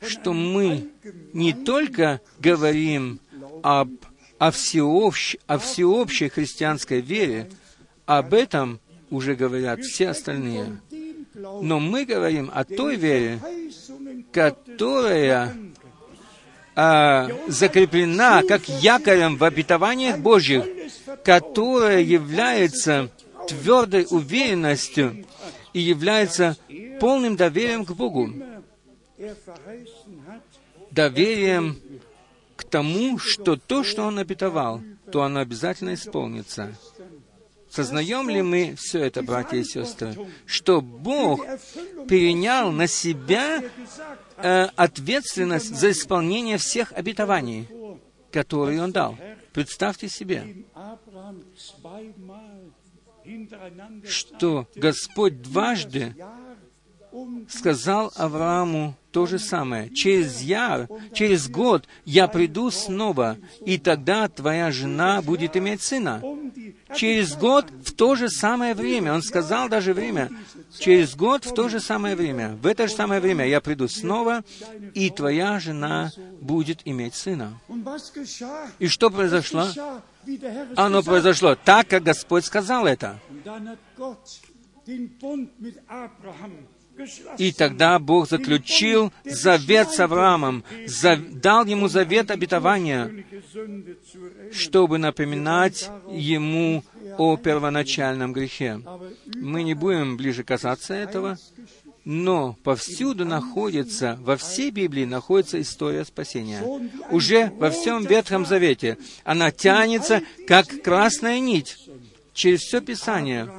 [0.09, 0.89] Что мы
[1.33, 3.21] не только говорим
[3.63, 3.91] об,
[4.39, 7.51] о, всеобщ, о всеобщей христианской вере,
[8.07, 10.81] об этом уже говорят все остальные.
[11.35, 13.41] Но мы говорим о той вере,
[14.33, 15.57] которая
[16.75, 20.65] а, закреплена как якорем в обетованиях Божьих,
[21.25, 23.11] которая является
[23.49, 25.25] твердой уверенностью
[25.73, 26.57] и является
[27.01, 28.31] полным доверием к Богу.
[30.91, 31.81] Доверием
[32.57, 36.75] к тому, что то, что Он обетовал, то оно обязательно исполнится.
[37.71, 41.45] Сознаем ли мы все это, братья и сестры, что Бог
[42.09, 43.63] перенял на себя
[44.37, 47.69] э, ответственность за исполнение всех обетований,
[48.31, 49.19] которые Он дал?
[49.53, 50.65] Представьте себе,
[54.09, 56.15] что Господь дважды
[57.49, 59.89] сказал Аврааму то же самое.
[59.95, 66.23] Через яр, через год я приду снова, и тогда твоя жена будет иметь сына.
[66.95, 70.31] Через год в то же самое время, он сказал даже время,
[70.79, 74.45] через год в то же самое время, в это же самое время я приду снова,
[74.93, 77.59] и твоя жена будет иметь сына.
[78.79, 79.67] И что произошло?
[80.77, 83.19] Оно произошло так, как Господь сказал это.
[87.39, 90.65] И тогда Бог заключил завет с Авраамом,
[91.33, 93.25] дал ему завет обетования,
[94.53, 96.83] чтобы напоминать ему
[97.19, 98.81] о первоначальном грехе.
[99.35, 101.39] Мы не будем ближе касаться этого,
[102.05, 106.63] но повсюду находится, во всей Библии находится история спасения.
[107.11, 111.77] Уже во всем Ветхом Завете она тянется, как красная нить,
[112.33, 113.51] через все Писание.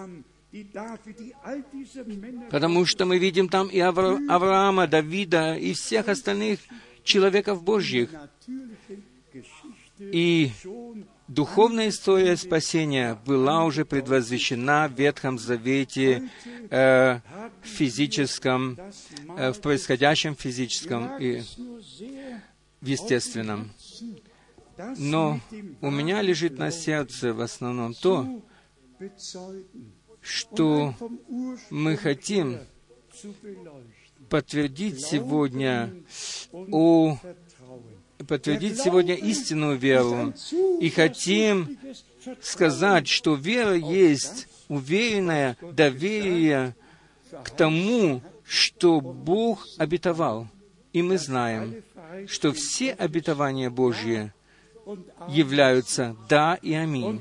[2.49, 6.60] Потому что мы видим там и Авра- Авраама, Давида, и всех остальных
[7.03, 8.10] человеков Божьих.
[9.99, 10.51] И
[11.28, 16.30] Духовная история спасения была уже предвозвещена в Ветхом Завете
[16.70, 17.20] э,
[17.62, 18.80] физическом,
[19.38, 21.41] э, в происходящем физическом и
[22.80, 23.72] в естественном.
[24.97, 25.41] Но
[25.82, 28.41] у меня лежит на сердце в основном то,
[30.28, 30.94] что
[31.70, 32.60] мы хотим
[34.30, 35.94] подтвердить сегодня
[36.52, 37.18] о
[38.28, 40.34] подтвердить сегодня истинную веру
[40.82, 41.78] и хотим
[42.42, 46.76] сказать, что вера есть уверенное доверие
[47.44, 50.48] к тому, что Бог обетовал.
[50.92, 51.84] И мы знаем,
[52.28, 54.34] что все обетования Божьи
[55.30, 57.20] являются «да» и «аминь»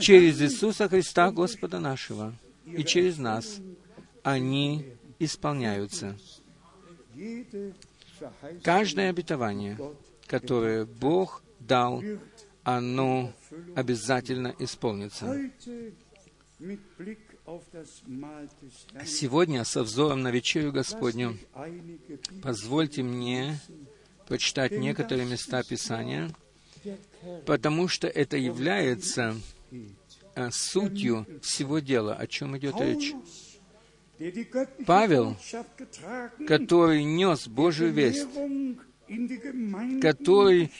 [0.00, 2.34] через Иисуса Христа, Господа нашего,
[2.66, 3.60] и через нас
[4.22, 4.86] они
[5.18, 6.16] исполняются.
[8.62, 9.78] Каждое обетование,
[10.26, 12.02] которое Бог дал,
[12.62, 13.32] оно
[13.74, 15.50] обязательно исполнится.
[19.04, 21.36] Сегодня, со взором на вечерю Господню,
[22.42, 23.58] позвольте мне
[24.28, 26.30] почитать некоторые места Писания,
[27.46, 29.36] потому что это является
[30.34, 33.12] а, сутью всего дела, о чем идет речь.
[34.86, 35.36] Павел,
[36.46, 38.28] который нес Божию весть,
[40.00, 40.70] который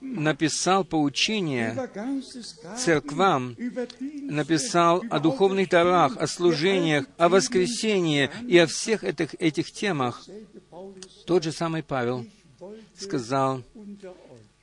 [0.00, 1.76] написал поучение
[2.78, 3.56] церквам,
[4.00, 10.26] написал о духовных дарах, о служениях, о воскресении и о всех этих, этих темах,
[11.26, 12.24] тот же самый Павел
[12.96, 13.62] сказал,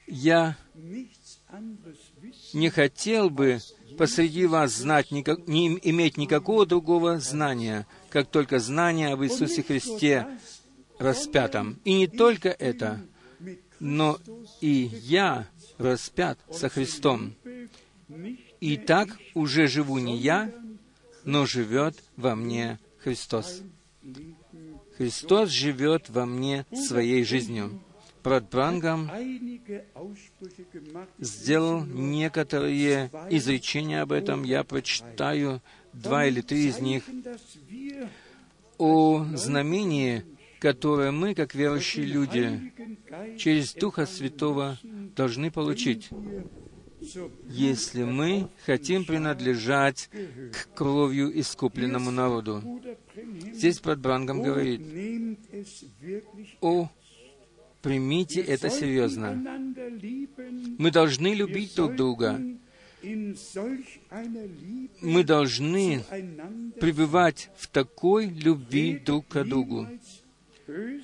[0.07, 0.57] «Я
[2.53, 3.59] не хотел бы
[3.97, 10.27] посреди вас знать, никак, не иметь никакого другого знания, как только знание об Иисусе Христе
[10.99, 11.79] распятом.
[11.83, 13.01] И не только это,
[13.79, 14.19] но
[14.61, 15.47] и я
[15.77, 17.35] распят со Христом.
[18.59, 20.51] И так уже живу не я,
[21.23, 23.61] но живет во мне Христос.
[24.97, 27.81] Христос живет во мне своей жизнью.
[28.23, 29.09] Брат Брангам
[31.19, 34.43] сделал некоторые изречения об этом.
[34.43, 35.61] Я прочитаю
[35.93, 37.03] два или три из них
[38.77, 40.23] о знамении,
[40.59, 42.73] которое мы, как верующие люди,
[43.37, 44.77] через Духа Святого
[45.15, 46.09] должны получить,
[47.47, 50.09] если мы хотим принадлежать
[50.51, 52.61] к кровью искупленному народу.
[53.53, 54.81] Здесь брат Брангам говорит,
[56.61, 56.89] «О,
[57.81, 59.43] примите это серьезно.
[60.77, 62.41] Мы должны любить друг друга.
[65.01, 66.03] Мы должны
[66.79, 69.87] пребывать в такой любви друг к другу,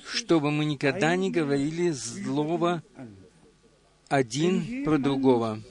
[0.04, 2.82] чтобы мы никогда не говорили злого
[4.08, 5.62] один про другого.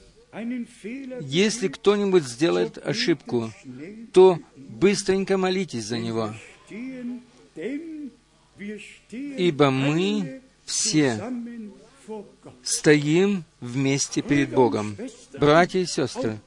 [1.20, 3.50] Если кто-нибудь сделает ошибку,
[4.12, 6.34] то быстренько молитесь за него,
[9.10, 11.32] ибо мы все
[12.62, 14.96] стоим вместе перед Богом.
[15.38, 16.38] Братья и сестры,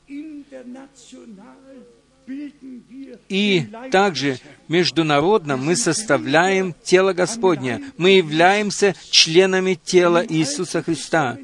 [3.27, 7.81] и также международно мы составляем тело Господня.
[7.97, 11.37] Мы являемся членами тела Иисуса Христа.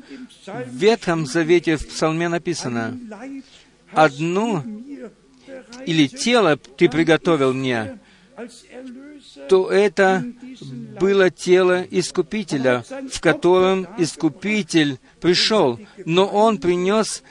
[0.45, 2.97] В Ветхом Завете в Псалме написано,
[3.91, 4.63] «Одно
[5.85, 7.99] или тело ты приготовил мне,
[9.49, 10.23] то это
[10.99, 17.23] было тело Искупителя, в котором Искупитель пришел, но Он принес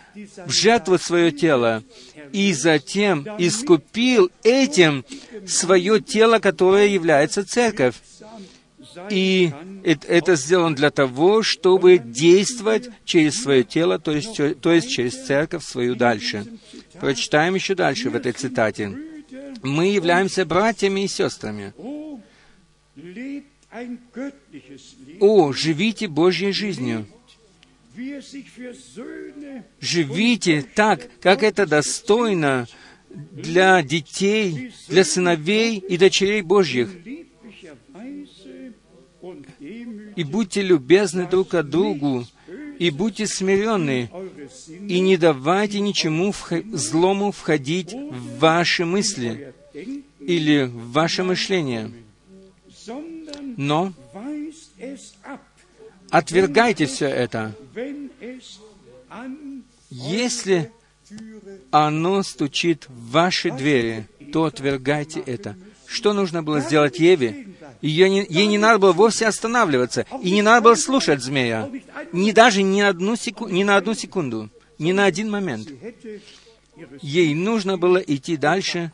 [0.46, 1.82] в жертву свое тело,
[2.32, 5.04] и затем искупил этим
[5.46, 7.96] свое тело, которое является церковь.
[9.10, 9.52] И
[9.82, 15.64] это сделано для того, чтобы действовать через свое тело, то есть, то есть через церковь
[15.64, 16.46] свою дальше.
[17.00, 19.13] Прочитаем еще дальше в этой цитате.
[19.64, 21.72] Мы являемся братьями и сестрами.
[25.20, 27.06] О, живите Божьей жизнью.
[29.80, 32.66] Живите так, как это достойно
[33.08, 36.90] для детей, для сыновей и дочерей Божьих.
[40.16, 42.26] И будьте любезны друг к другу,
[42.78, 44.10] и будьте смиренны,
[44.68, 46.34] и не давайте ничему
[46.72, 49.53] злому входить в ваши мысли
[50.20, 51.90] или в ваше мышление
[53.56, 53.92] но
[56.10, 57.54] отвергайте все это.
[59.90, 60.70] Если
[61.70, 65.56] оно стучит в ваши двери, то отвергайте это.
[65.86, 67.48] Что нужно было сделать Еве?
[67.80, 71.70] Ее не, ей не надо было вовсе останавливаться, и не надо было слушать змея.
[72.12, 73.48] ни даже ни, одну секу...
[73.48, 74.48] ни на одну секунду,
[74.78, 75.68] ни на один момент.
[77.02, 78.90] Ей нужно было идти дальше,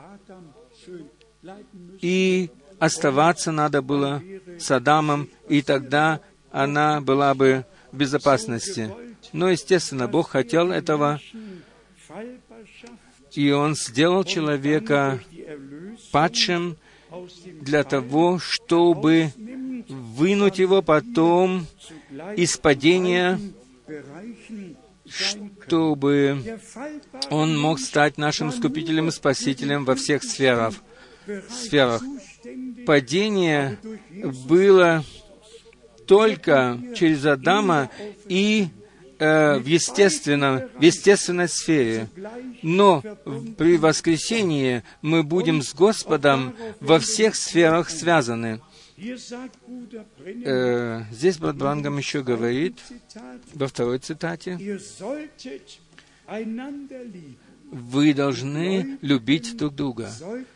[2.00, 4.22] и оставаться надо было
[4.58, 6.20] с Адамом, и тогда
[6.50, 8.90] она была бы в безопасности.
[9.32, 11.20] Но, естественно, Бог хотел этого,
[13.32, 15.20] и Он сделал человека
[16.10, 16.76] падшим
[17.60, 19.32] для того, чтобы
[19.88, 21.66] вынуть его потом
[22.36, 23.38] из падения,
[25.08, 26.60] чтобы
[27.30, 30.74] он мог стать нашим Искупителем и Спасителем во всех сферах.
[31.48, 32.02] Сферах.
[32.86, 33.78] Падение
[34.48, 35.04] было
[36.06, 37.90] только через Адама
[38.26, 38.68] и
[39.18, 42.08] э, в, естественном, в естественной сфере.
[42.62, 43.02] Но
[43.56, 48.60] при воскресении мы будем с Господом во всех сферах связаны.
[50.44, 52.78] Э, здесь брат Брангам еще говорит,
[53.54, 54.58] во второй цитате,
[57.70, 60.10] вы должны любить друг друга.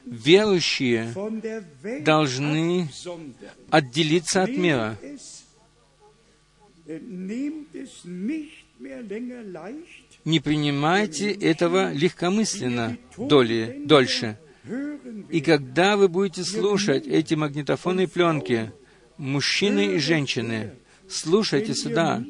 [0.05, 1.13] Верующие
[2.01, 2.89] должны
[3.71, 4.99] отделиться от мира.
[10.25, 14.39] Не принимайте этого легкомысленно доли, дольше.
[15.31, 18.73] И когда вы будете слушать эти магнитофонные пленки,
[19.19, 20.73] мужчины и женщины,
[21.09, 22.25] слушайте сюда.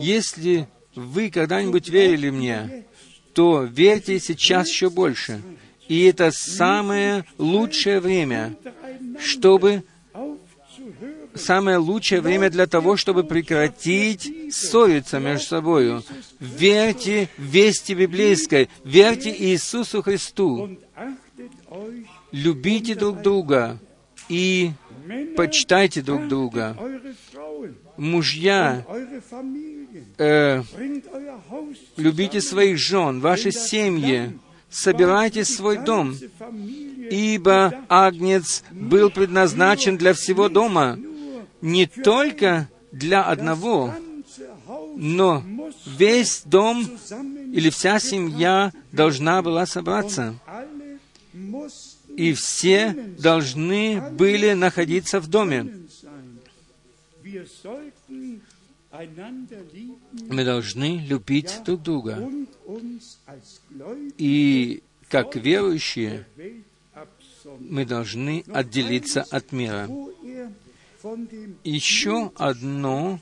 [0.00, 2.86] Если вы когда-нибудь верили мне,
[3.34, 5.42] то верьте сейчас еще больше.
[5.88, 8.54] И это самое лучшее время,
[9.18, 9.84] чтобы
[11.34, 16.02] самое лучшее время для того, чтобы прекратить ссориться между собой.
[16.40, 20.78] Верьте вести библейской, верьте Иисусу Христу,
[22.30, 23.78] любите друг друга
[24.28, 24.70] и
[25.36, 26.76] почитайте друг друга.
[27.96, 28.84] Мужья,
[30.18, 30.62] э,
[31.96, 34.38] любите своих жен, ваши семьи,
[34.68, 36.16] собирайте свой дом,
[37.10, 40.98] ибо Агнец был предназначен для всего дома,
[41.60, 43.94] не только для одного,
[44.96, 45.44] но
[45.86, 46.84] весь дом
[47.52, 50.34] или вся семья должна была собраться.
[52.16, 55.84] И все должны были находиться в доме.
[60.30, 62.28] Мы должны любить друг друга.
[64.18, 66.26] И как верующие,
[67.60, 69.88] мы должны отделиться от мира.
[71.64, 73.20] Еще одно,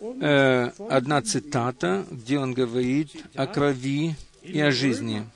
[0.00, 5.26] э, одна цитата, где он говорит о крови и о жизни.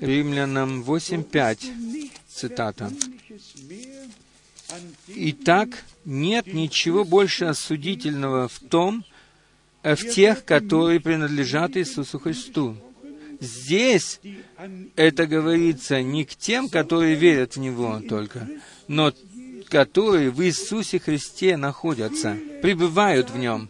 [0.00, 2.90] Римлянам 8.5, цитата.
[5.08, 9.04] «Итак, нет ничего больше осудительного в том,
[9.82, 12.76] э, в тех, которые принадлежат Иисусу Христу».
[13.40, 14.20] Здесь
[14.96, 18.48] это говорится не к тем, которые верят в Него только,
[18.88, 19.12] но
[19.68, 23.68] которые в Иисусе Христе находятся, пребывают в Нем.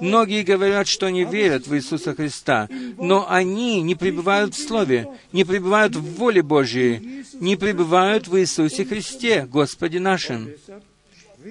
[0.00, 2.68] Многие говорят, что они верят в Иисуса Христа,
[2.98, 8.84] но они не пребывают в Слове, не пребывают в воле Божьей, не пребывают в Иисусе
[8.84, 10.50] Христе, Господе нашим.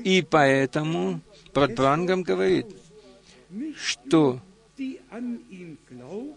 [0.03, 1.21] И поэтому
[1.53, 2.67] Протбрангам говорит,
[3.81, 4.39] что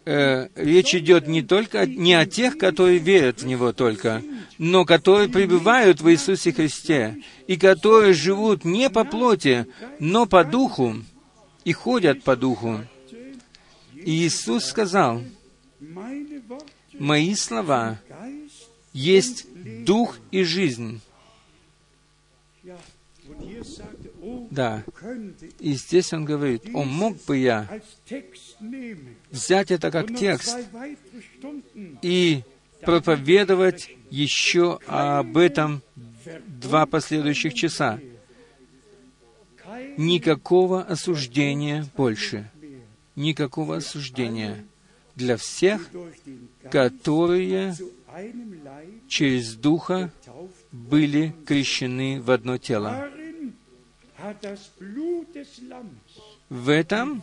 [0.05, 4.23] э, речь идет не только не о тех, которые верят в Него только,
[4.59, 9.66] но которые пребывают в Иисусе Христе и которые живут не по плоти,
[9.99, 10.97] но по духу
[11.64, 12.81] и ходят по духу.
[13.95, 15.23] И Иисус сказал,
[16.99, 18.01] «Мои слова
[18.93, 19.47] есть
[19.85, 21.01] дух и жизнь».
[24.53, 24.84] Да.
[25.61, 27.80] И здесь он говорит, «О, мог бы я
[29.30, 30.59] взять это как текст
[32.03, 32.42] и
[32.82, 35.82] проповедовать еще об этом
[36.46, 37.98] два последующих часа.
[39.96, 42.50] Никакого осуждения больше.
[43.16, 44.66] Никакого осуждения
[45.14, 45.88] для всех,
[46.70, 47.74] которые
[49.09, 50.12] через Духа
[50.70, 53.09] были крещены в одно тело.
[56.49, 57.23] В этом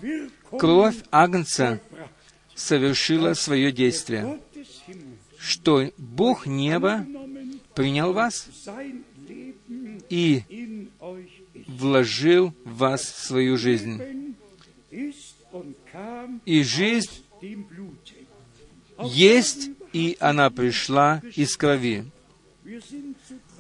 [0.52, 1.80] кровь Агнца
[2.56, 4.40] совершила свое действие,
[5.38, 7.06] что Бог неба
[7.74, 8.50] принял вас
[10.10, 10.90] и
[11.68, 14.36] вложил в вас свою жизнь.
[16.46, 17.24] И жизнь
[19.04, 22.06] есть, и она пришла из крови.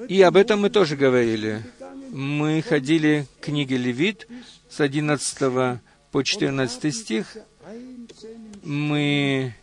[0.07, 1.63] И об этом мы тоже говорили.
[2.11, 4.27] мы ходили к книге Левит
[4.69, 5.79] с 11
[6.11, 7.37] по 14 стих,
[8.63, 9.55] мы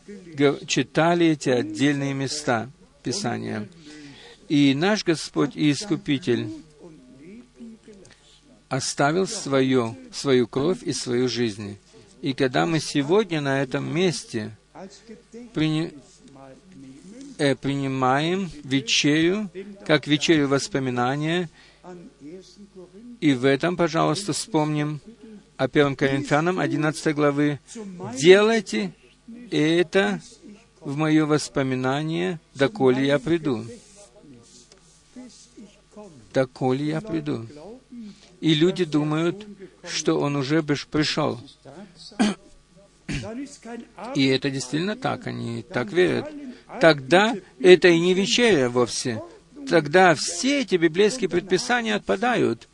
[0.66, 2.70] читали эти отдельные места
[3.03, 3.68] Писания.
[4.49, 6.49] И наш Господь и Искупитель
[8.68, 11.78] оставил свою, свою кровь и свою жизнь.
[12.22, 14.57] И когда мы сегодня на этом месте
[17.37, 19.51] принимаем вечерю,
[19.87, 21.49] как вечерю воспоминания,
[23.20, 25.01] и в этом, пожалуйста, вспомним
[25.57, 27.61] о 1 Коринфянам 11 главы.
[28.18, 28.93] «Делайте
[29.51, 30.20] это
[30.80, 33.64] в мое воспоминание, доколе я приду».
[36.34, 37.47] Доколе я приду.
[38.41, 39.47] И люди думают,
[39.89, 41.41] что он уже пришел.
[44.14, 46.28] И это действительно так, они так верят.
[46.81, 49.23] Тогда это и не вечеря вовсе.
[49.69, 52.69] Тогда все эти библейские предписания отпадают.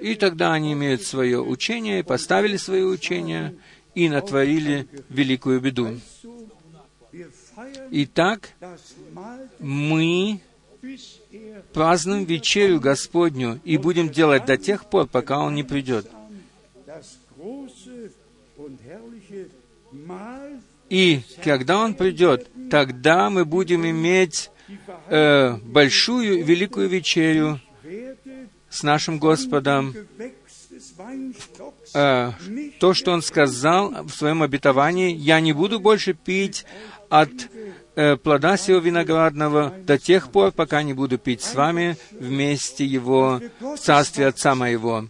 [0.00, 3.54] И тогда они имеют свое учение, поставили свое учение
[3.94, 5.98] и натворили великую беду.
[7.90, 8.50] Итак,
[9.58, 10.40] мы
[11.72, 16.08] празднуем вечерю Господню и будем делать до тех пор, пока Он не придет.
[20.88, 24.50] И когда Он придет, тогда мы будем иметь
[25.08, 27.60] э, большую, великую вечерю
[28.70, 29.94] с нашим Господом.
[31.92, 32.30] Э,
[32.80, 36.64] то, что Он сказал в своем обетовании, «Я не буду больше пить
[37.10, 37.30] от
[37.94, 43.42] э, плода сего виноградного до тех пор, пока не буду пить с вами вместе его
[43.60, 45.08] в царстве Отца моего».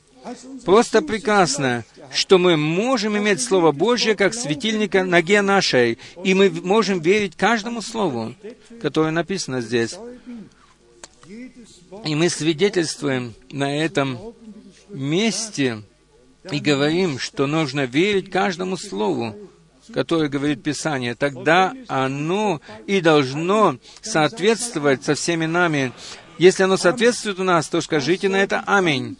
[0.65, 7.01] Просто прекрасно, что мы можем иметь Слово Божье как светильника ноге нашей, и мы можем
[7.01, 8.35] верить каждому Слову,
[8.81, 9.97] которое написано здесь.
[12.05, 14.19] И мы свидетельствуем на этом
[14.89, 15.83] месте
[16.51, 19.37] и говорим, что нужно верить каждому Слову,
[19.93, 21.15] которое говорит Писание.
[21.15, 25.93] Тогда оно и должно соответствовать со всеми нами.
[26.39, 29.17] Если оно соответствует у нас, то скажите на это «Аминь».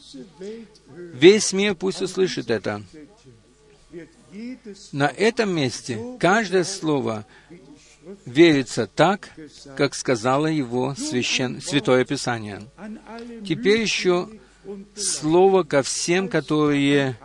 [1.13, 2.83] Весь мир пусть услышит это.
[4.93, 7.27] На этом месте каждое слово
[8.25, 9.31] верится так,
[9.77, 11.61] как сказала его священ...
[11.61, 12.63] Святое Писание.
[13.47, 14.29] Теперь еще
[14.97, 17.17] слово ко всем, которые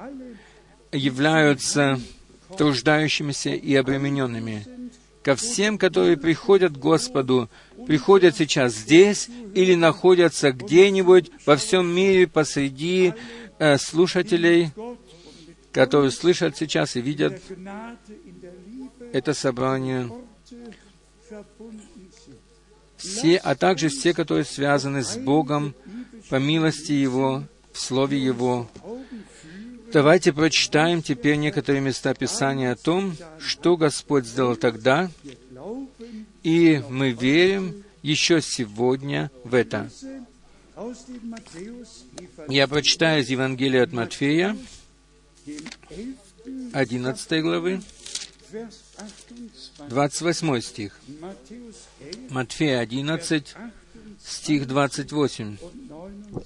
[0.91, 1.99] являются
[2.57, 4.65] труждающимися и обремененными.
[5.23, 7.49] Ко всем, которые приходят к Господу,
[7.85, 13.13] приходят сейчас здесь или находятся где-нибудь во всем мире посреди
[13.59, 14.71] э, слушателей,
[15.71, 17.41] которые слышат сейчас и видят
[19.13, 20.11] это собрание,
[22.97, 25.75] все, а также все, которые связаны с Богом
[26.29, 28.69] по милости Его, в Слове Его.
[29.93, 35.09] Давайте прочитаем теперь некоторые места Писания о том, что Господь сделал тогда,
[36.43, 39.89] и мы верим еще сегодня в это.
[42.49, 44.55] Я прочитаю из Евангелия от Матфея,
[46.73, 47.82] 11 главы,
[49.89, 50.99] 28 стих.
[52.30, 53.55] Матфея 11,
[54.23, 55.57] стих 28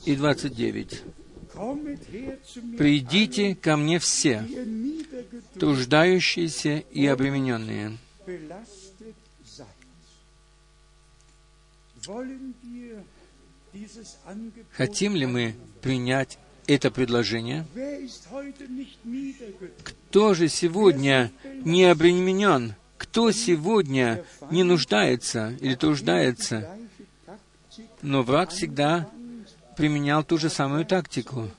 [0.05, 1.01] и 29.
[2.77, 4.47] «Придите ко мне все,
[5.59, 7.97] труждающиеся и обремененные».
[14.71, 17.65] Хотим ли мы принять это предложение?
[19.83, 21.31] Кто же сегодня
[21.63, 22.75] не обременен?
[22.97, 26.69] Кто сегодня не нуждается или труждается?
[28.01, 29.09] Но враг всегда
[29.77, 31.49] применял ту же самую тактику.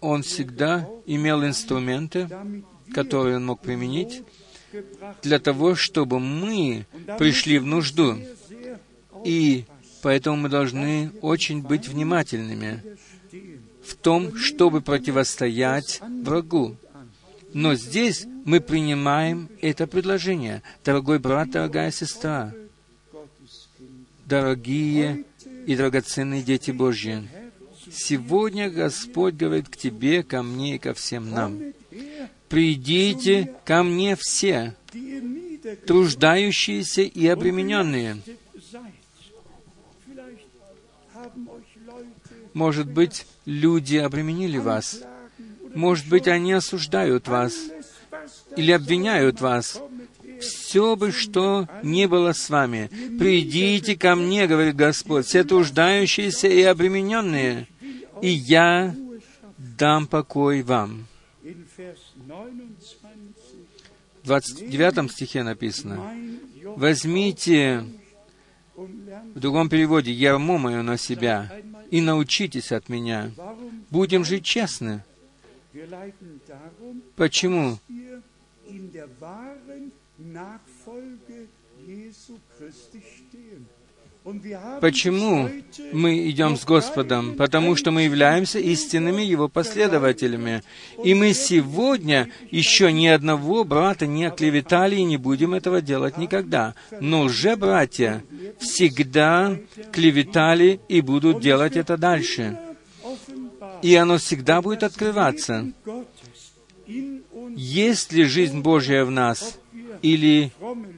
[0.00, 2.28] Он всегда имел инструменты,
[2.92, 4.22] которые он мог применить
[5.22, 6.86] для того, чтобы мы
[7.18, 8.16] пришли в нужду.
[9.24, 9.64] И
[10.06, 12.80] Поэтому мы должны очень быть внимательными
[13.84, 16.76] в том, чтобы противостоять врагу.
[17.52, 20.62] Но здесь мы принимаем это предложение.
[20.84, 22.54] Дорогой брат, дорогая сестра,
[24.26, 25.24] дорогие
[25.66, 27.28] и драгоценные дети Божьи,
[27.90, 31.60] сегодня Господь говорит к тебе, ко мне и ко всем нам.
[32.48, 34.76] «Придите ко мне все,
[35.84, 38.18] труждающиеся и обремененные,
[42.56, 45.02] Может быть, люди обременили вас.
[45.74, 47.52] Может быть, они осуждают вас
[48.56, 49.78] или обвиняют вас.
[50.40, 52.88] Все бы, что не было с вами,
[53.18, 57.68] придите ко мне, говорит Господь, все труждающиеся и обремененные,
[58.22, 58.96] и я
[59.58, 61.06] дам покой вам».
[64.22, 66.10] В 29 стихе написано,
[66.74, 67.84] «Возьмите,
[68.76, 71.50] в другом переводе, ярмо мое на себя
[71.90, 73.30] и научитесь от меня.
[73.90, 75.04] Будем жить честно».
[77.16, 77.78] Почему?
[84.80, 85.48] Почему
[85.92, 87.36] мы идем с Господом?
[87.36, 90.62] Потому что мы являемся истинными Его последователями.
[91.04, 96.74] И мы сегодня еще ни одного брата не оклеветали и не будем этого делать никогда.
[97.00, 98.24] Но лже-братья
[98.58, 99.56] всегда
[99.92, 102.58] клеветали и будут делать это дальше.
[103.82, 105.70] И оно всегда будет открываться.
[107.54, 109.58] Есть ли жизнь Божья в нас,
[110.02, 110.50] или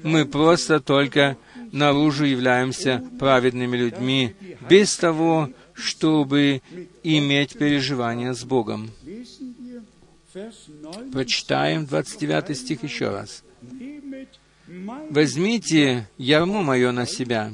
[0.02, 1.36] мы просто только
[1.72, 4.34] наружу являемся праведными людьми,
[4.68, 6.62] без того, чтобы
[7.02, 8.90] иметь переживания с Богом.
[11.12, 13.42] Прочитаем 29 стих еще раз.
[15.10, 17.52] «Возьмите ярмо мое на себя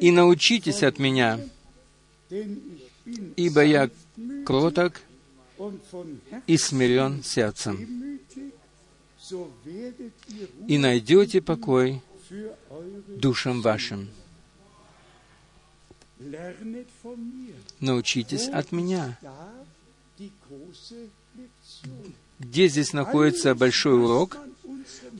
[0.00, 1.38] и научитесь от меня,
[3.36, 3.90] ибо я
[4.44, 5.00] кроток
[6.46, 8.18] и смирен сердцем,
[10.68, 12.00] и найдете покой
[13.16, 14.08] душам вашим.
[17.80, 19.18] Научитесь от меня.
[22.38, 24.38] Где здесь находится большой урок?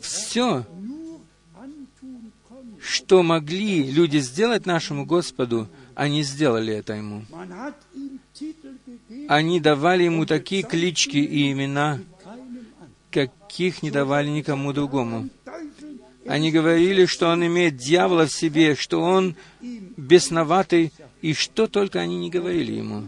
[0.01, 0.66] Все,
[2.80, 7.24] что могли люди сделать нашему Господу, они сделали это Ему.
[9.28, 12.01] Они давали Ему такие клички и имена,
[13.11, 15.28] каких не давали никому другому.
[16.29, 19.37] Они говорили, что он имеет дьявола в себе, что он
[19.97, 23.05] бесноватый, и что только они не говорили ему.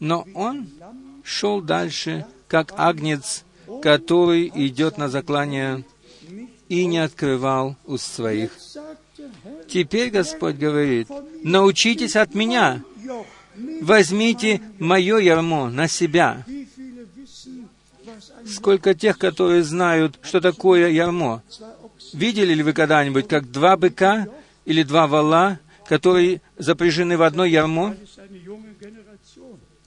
[0.00, 0.68] Но он
[1.24, 3.44] шел дальше, как агнец,
[3.82, 5.84] который идет на заклание,
[6.68, 8.52] и не открывал уст своих.
[9.68, 11.08] Теперь Господь говорит,
[11.42, 12.82] научитесь от меня,
[13.80, 16.44] возьмите мое ярмо на себя.
[18.46, 21.42] Сколько тех, которые знают, что такое ярмо?
[22.12, 24.26] Видели ли вы когда-нибудь, как два быка
[24.64, 27.96] или два вала, которые запряжены в одно ярмо?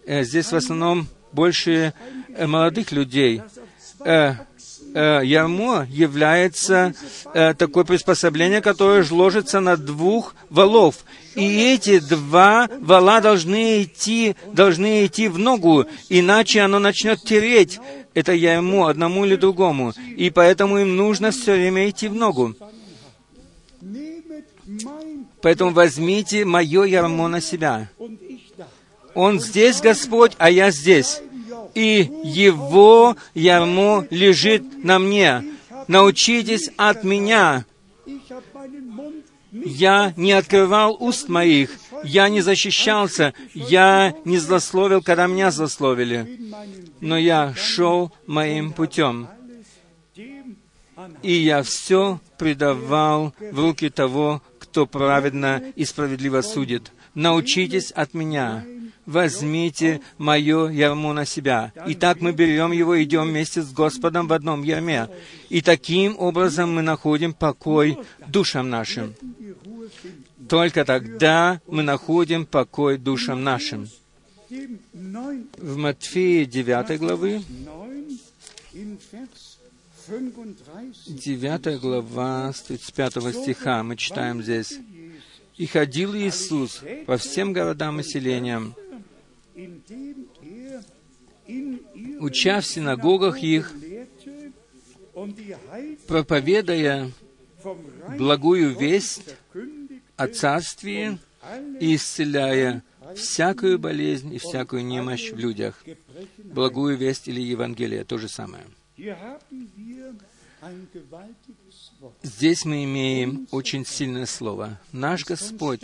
[0.06, 1.94] Э, здесь в основном больше
[2.30, 3.42] э, молодых людей.
[4.00, 4.36] Э,
[4.94, 6.94] ярмо является
[7.34, 11.04] такое приспособление, которое ложится на двух валов.
[11.36, 17.80] И эти два вала должны идти, должны идти в ногу, иначе оно начнет тереть
[18.16, 19.94] это я ему, одному или другому.
[20.16, 22.56] И поэтому им нужно все время идти в ногу.
[25.42, 27.90] Поэтому возьмите мое ярмо на себя.
[29.14, 31.22] Он здесь, Господь, а я здесь.
[31.76, 35.44] И Его ярмо лежит на мне.
[35.88, 37.66] Научитесь от меня.
[39.64, 41.70] Я не открывал уст моих,
[42.04, 46.40] я не защищался, я не злословил, когда меня злословили,
[47.00, 49.30] но я шел моим путем.
[51.22, 56.92] И я все предавал в руки того, кто праведно и справедливо судит.
[57.14, 58.66] Научитесь от меня,
[59.06, 61.72] возьмите мое ярмо на себя.
[61.88, 65.08] И так мы берем его и идем вместе с Господом в одном ярме.
[65.50, 67.98] И таким образом мы находим покой
[68.28, 69.16] душам нашим.
[70.50, 73.90] Только тогда мы находим покой душам нашим.
[74.50, 77.42] В Матфея 9 главы,
[81.08, 84.78] 9 глава, с 35 стиха, мы читаем здесь.
[85.58, 88.76] «И ходил Иисус по всем городам и селениям,
[92.20, 93.74] уча в синагогах их,
[96.08, 97.12] проповедая
[98.18, 99.24] благую весть
[100.18, 101.20] о Царстве
[101.80, 102.84] исцеляя
[103.16, 105.84] всякую болезнь и всякую немощь в людях.
[106.38, 108.66] Благую весть или Евангелие, то же самое.
[112.24, 114.80] Здесь мы имеем очень сильное слово.
[114.92, 115.84] Наш Господь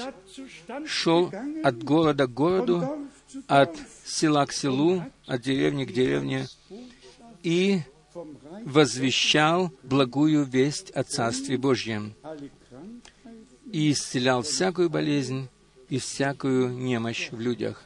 [0.88, 1.32] шел
[1.64, 3.08] от города к городу,
[3.48, 3.76] от
[4.06, 6.48] села к селу, от деревни к деревне,
[7.44, 7.82] и
[8.66, 12.16] возвещал благую весть о Царстве Божьем
[13.72, 15.50] и исцелял всякую болезнь
[15.90, 17.86] и всякую немощь в людях.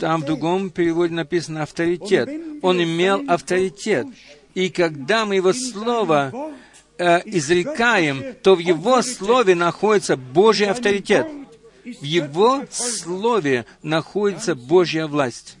[0.00, 2.28] там в другом переводе написано «авторитет».
[2.62, 4.06] Он имел авторитет.
[4.54, 6.32] И когда мы Его Слово
[6.98, 11.28] э, изрекаем, то в Его Слове находится Божий авторитет.
[11.86, 15.56] В Его Слове находится Божья власть.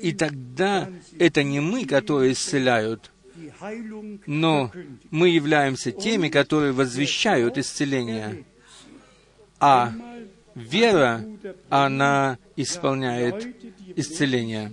[0.00, 0.88] И тогда
[1.18, 3.10] это не мы, которые исцеляют,
[4.26, 4.72] но
[5.10, 8.44] мы являемся теми, которые возвещают исцеление.
[9.60, 9.92] А
[10.54, 11.24] вера,
[11.68, 13.54] она исполняет
[13.96, 14.72] исцеление.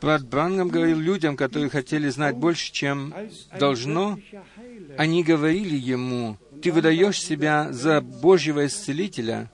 [0.00, 3.14] Брат Брангам говорил людям, которые хотели знать больше, чем
[3.58, 4.18] должно,
[4.96, 9.50] они говорили ему, «Ты выдаешь себя за Божьего исцелителя».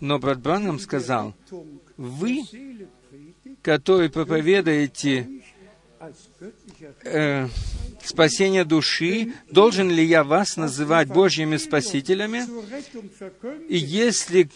[0.00, 1.34] Но брат Брангам сказал,
[1.96, 2.42] «Вы,
[3.62, 5.42] которые проповедуете
[7.04, 7.48] э,
[8.06, 12.44] спасение души, должен ли я вас называть Божьими спасителями?
[13.68, 14.48] И если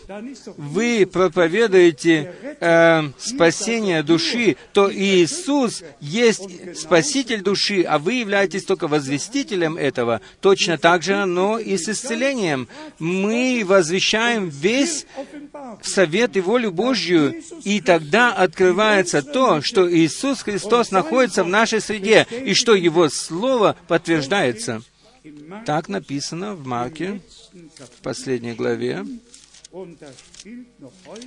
[0.56, 9.76] вы проповедуете э, спасение души, то Иисус есть спаситель души, а вы являетесь только возвестителем
[9.76, 10.20] этого.
[10.40, 12.68] Точно так же оно и с исцелением.
[12.98, 15.06] Мы возвещаем весь
[15.82, 22.26] совет и волю Божью, и тогда открывается то, что Иисус Христос находится в нашей среде,
[22.30, 23.39] и что Его Слово
[23.86, 24.82] подтверждается.
[25.66, 27.20] Так написано в Марке,
[27.52, 29.04] в последней главе,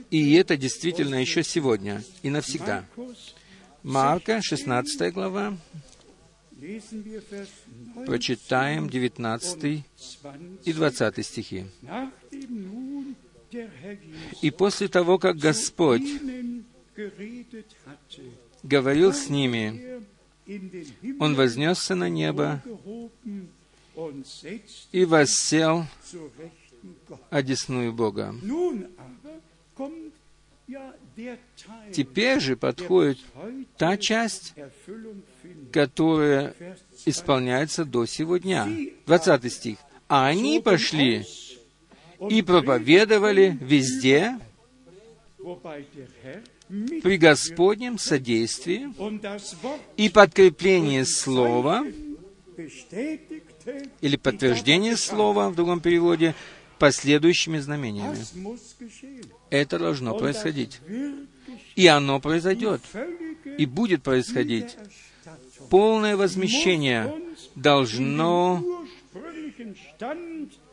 [0.09, 2.85] и это действительно еще сегодня и навсегда.
[3.83, 5.57] Марка, 16 глава,
[8.05, 9.83] прочитаем 19
[10.65, 11.65] и 20 стихи.
[14.41, 16.03] И после того, как Господь
[18.63, 19.92] говорил с ними,
[21.19, 22.61] Он вознесся на небо
[24.91, 25.85] и воссел
[27.29, 28.35] одесную Бога.
[31.91, 33.19] Теперь же подходит
[33.77, 34.53] та часть,
[35.71, 36.55] которая
[37.05, 38.67] исполняется до сего дня.
[39.05, 39.77] 20 стих.
[40.07, 41.25] А они пошли
[42.29, 44.37] и проповедовали везде
[47.01, 48.87] при Господнем содействии
[49.97, 51.85] и подкреплении Слова
[54.01, 56.35] или подтверждение Слова в другом переводе
[56.79, 58.17] последующими знамениями.
[59.49, 60.79] Это должно происходить.
[61.75, 62.81] И оно произойдет.
[63.57, 64.75] И будет происходить.
[65.69, 67.13] Полное возмещение
[67.55, 68.85] должно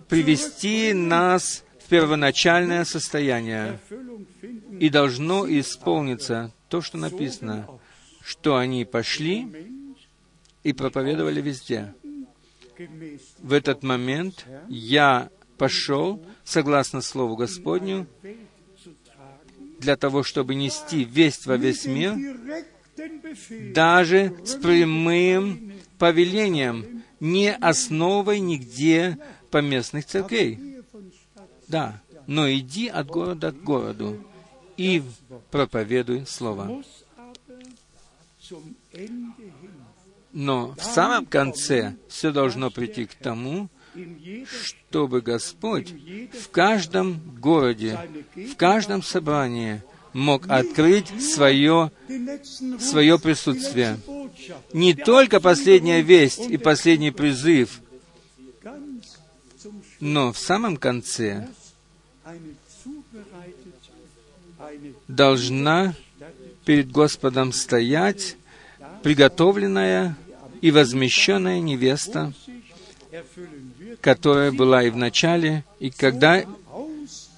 [0.09, 3.79] привести нас в первоначальное состояние.
[4.81, 7.69] И должно исполниться то, что написано,
[8.23, 9.47] что они пошли
[10.63, 11.95] и проповедовали везде.
[13.41, 15.29] В этот момент я
[15.59, 18.07] пошел, согласно Слову Господню,
[19.79, 22.17] для того, чтобы нести весть во весь мир,
[23.75, 29.19] даже с прямым повелением, не основой нигде
[29.51, 30.59] поместных церквей.
[31.69, 34.25] Да, но иди от города к городу
[34.81, 35.03] и
[35.51, 36.83] проповедуй Слово.
[40.33, 43.69] Но в самом конце все должно прийти к тому,
[44.51, 45.93] чтобы Господь
[46.33, 47.99] в каждом городе,
[48.35, 49.83] в каждом собрании
[50.15, 51.93] мог открыть свое,
[52.79, 53.99] свое присутствие.
[54.73, 57.83] Не только последняя весть и последний призыв,
[60.01, 61.49] но в самом конце
[65.15, 65.95] должна
[66.65, 68.37] перед Господом стоять
[69.03, 70.17] приготовленная
[70.61, 72.33] и возмещенная невеста,
[74.01, 76.45] которая была и в начале, и когда,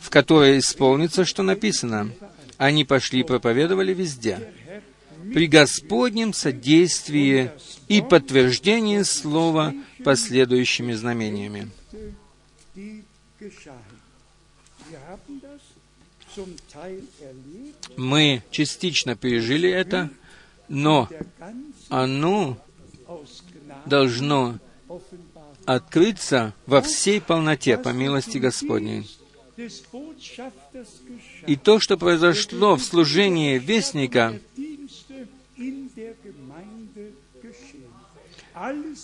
[0.00, 2.10] в которой исполнится, что написано.
[2.58, 4.52] Они пошли и проповедовали везде.
[5.34, 7.50] При Господнем содействии
[7.88, 11.70] и подтверждении Слова последующими знамениями.
[17.96, 20.10] Мы частично пережили это,
[20.68, 21.08] но
[21.88, 22.56] оно
[23.86, 24.58] должно
[25.64, 29.08] открыться во всей полноте по милости Господней.
[31.46, 34.38] И то, что произошло в служении Вестника,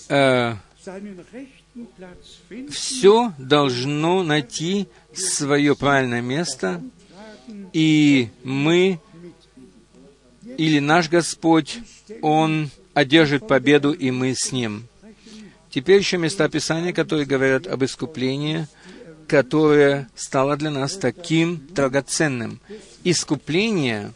[0.09, 0.55] э,
[2.71, 6.83] все должно найти свое правильное место,
[7.79, 8.99] и мы
[10.57, 11.79] или наш Господь,
[12.23, 14.89] Он одержит победу, и мы с Ним.
[15.71, 18.67] Теперь еще места Писания, которые говорят об искуплении,
[19.29, 22.59] которое стало для нас таким драгоценным.
[23.05, 24.13] Искупление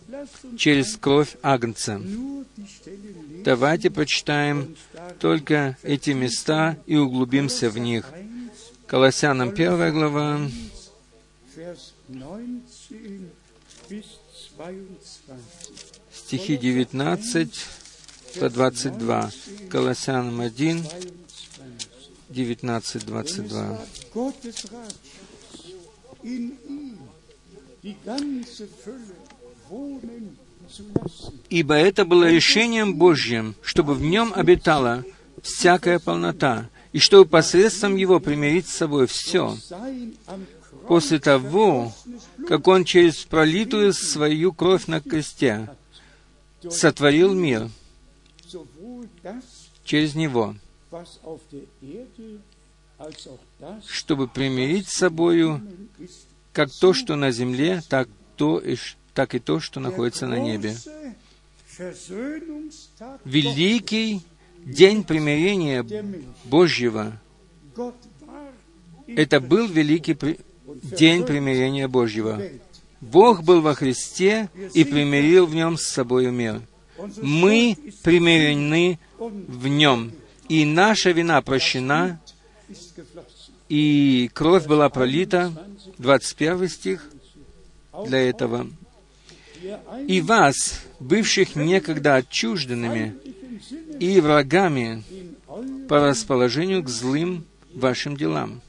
[0.57, 2.03] через кровь Агнца.
[3.45, 4.75] Давайте прочитаем
[5.21, 8.07] только эти места и углубимся в них.
[8.89, 10.41] Колоссянам 1 глава,
[16.13, 17.67] стихи 19
[18.41, 19.31] по 22.
[19.71, 20.87] Колоссянам 1,
[22.31, 23.81] 19, 22.
[31.51, 35.05] Ибо это было решением Божьим, чтобы в нем обитала
[35.43, 39.57] всякая полнота, и чтобы посредством его примирить с собой все,
[40.87, 41.93] после того,
[42.49, 45.69] как он через пролитую свою кровь на кресте
[46.71, 47.69] сотворил мир
[49.85, 50.55] через него,
[53.87, 55.63] чтобы примирить с собою
[56.53, 58.77] как то, что на земле, так, то и,
[59.15, 60.77] так и то, что находится на небе.
[63.25, 64.21] Великий
[64.65, 65.85] день примирения
[66.45, 67.19] Божьего.
[69.07, 70.17] Это был великий.
[70.83, 72.41] День примирения Божьего.
[73.01, 76.63] Бог был во Христе и примирил в нем с собой мир.
[77.21, 80.13] Мы примирены в нем,
[80.49, 82.21] и наша вина прощена,
[83.69, 85.53] и кровь была пролита,
[85.99, 87.09] 21 стих
[88.07, 88.69] для этого.
[90.07, 93.15] И вас, бывших некогда отчужденными
[93.99, 95.03] и врагами
[95.89, 97.45] по расположению к злым
[97.75, 98.61] вашим делам.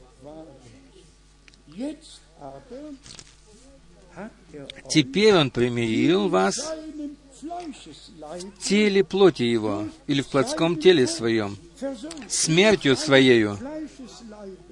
[4.90, 6.56] Теперь Он примирил вас
[7.42, 11.58] в теле плоти Его, или в плотском теле Своем,
[12.28, 13.58] смертью Своею.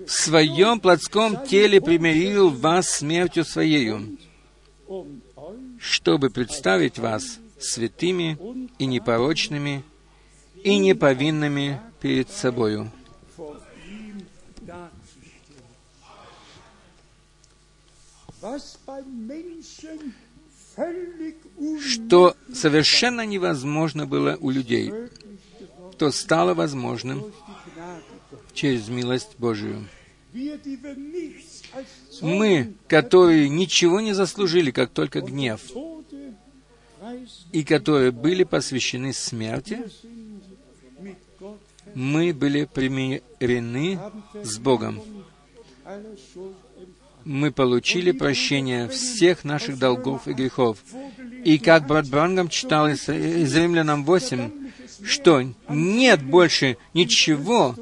[0.06, 4.18] В Своем плотском теле примирил вас смертью Своею,
[5.80, 8.38] чтобы представить вас святыми
[8.78, 9.84] и непорочными
[10.64, 12.92] и неповинными перед собою.
[21.80, 24.92] Что совершенно невозможно было у людей,
[25.98, 27.32] то стало возможным
[28.54, 29.88] через милость Божию.
[32.22, 35.62] Мы, которые ничего не заслужили, как только гнев,
[37.52, 39.80] и которые были посвящены смерти,
[41.94, 44.00] мы были примирены
[44.44, 45.02] с Богом.
[47.26, 50.78] Мы получили прощение всех наших долгов и грехов.
[51.44, 54.52] И как брат Брангам читал из, из Римлянам 8,
[55.04, 57.76] что нет больше ничего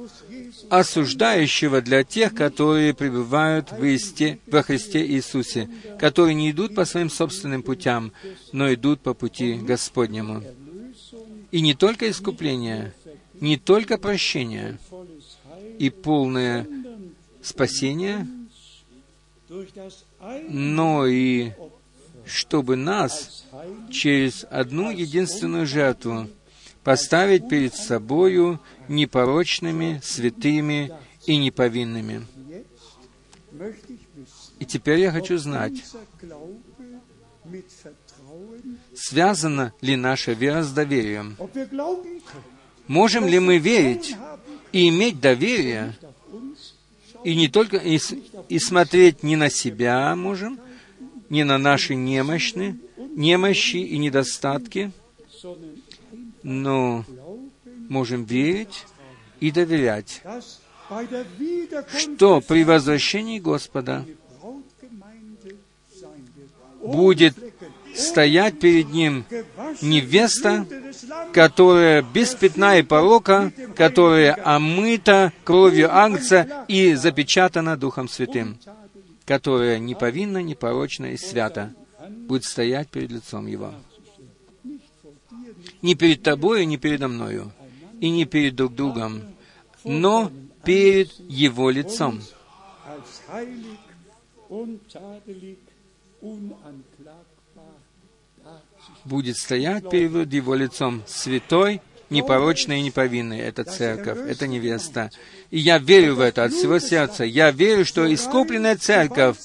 [0.70, 5.70] осуждающего для тех, которые пребывают в исте, во Христе Иисусе,
[6.00, 8.12] которые не идут по своим собственным путям,
[8.52, 10.44] но идут по пути Господнему.
[11.52, 12.94] И не только искупление,
[13.34, 14.78] не только прощение
[15.80, 16.68] и полное
[17.42, 18.28] спасение,
[20.50, 21.52] но и
[22.26, 23.46] чтобы нас
[23.90, 26.30] через одну единственную жертву
[26.84, 30.94] поставить перед собою непорочными, святыми
[31.26, 32.26] и неповинными.
[34.60, 35.84] И теперь я хочу знать,
[38.96, 41.38] связана ли наша вера с доверием?
[42.88, 44.16] Можем ли мы верить
[44.72, 45.96] и иметь доверие,
[47.24, 48.00] и не только и,
[48.50, 50.60] и смотреть не на себя можем,
[51.30, 52.78] не на наши немощны,
[53.16, 54.92] немощи и недостатки,
[56.44, 57.06] но
[57.90, 58.86] можем верить
[59.40, 60.22] и доверять,
[61.98, 64.06] что при возвращении Господа
[66.82, 67.36] будет
[68.00, 69.26] стоять перед Ним
[69.82, 70.66] невеста,
[71.34, 78.58] которая без пятна и порока, которая омыта кровью Агнца и запечатана Духом Святым,
[79.26, 81.74] которая не повинна, не порочна и свята,
[82.28, 83.74] будет стоять перед лицом Его.
[85.82, 87.52] Не перед тобою, не передо мною,
[88.00, 89.22] и не перед друг другом,
[89.84, 90.32] но
[90.64, 92.22] перед Его лицом
[99.06, 103.40] будет стоять перед Его лицом святой, непорочной и неповинной.
[103.40, 105.12] Это церковь, это невеста.
[105.52, 107.24] И я верю в это от всего сердца.
[107.24, 109.38] Я верю, что искупленная церковь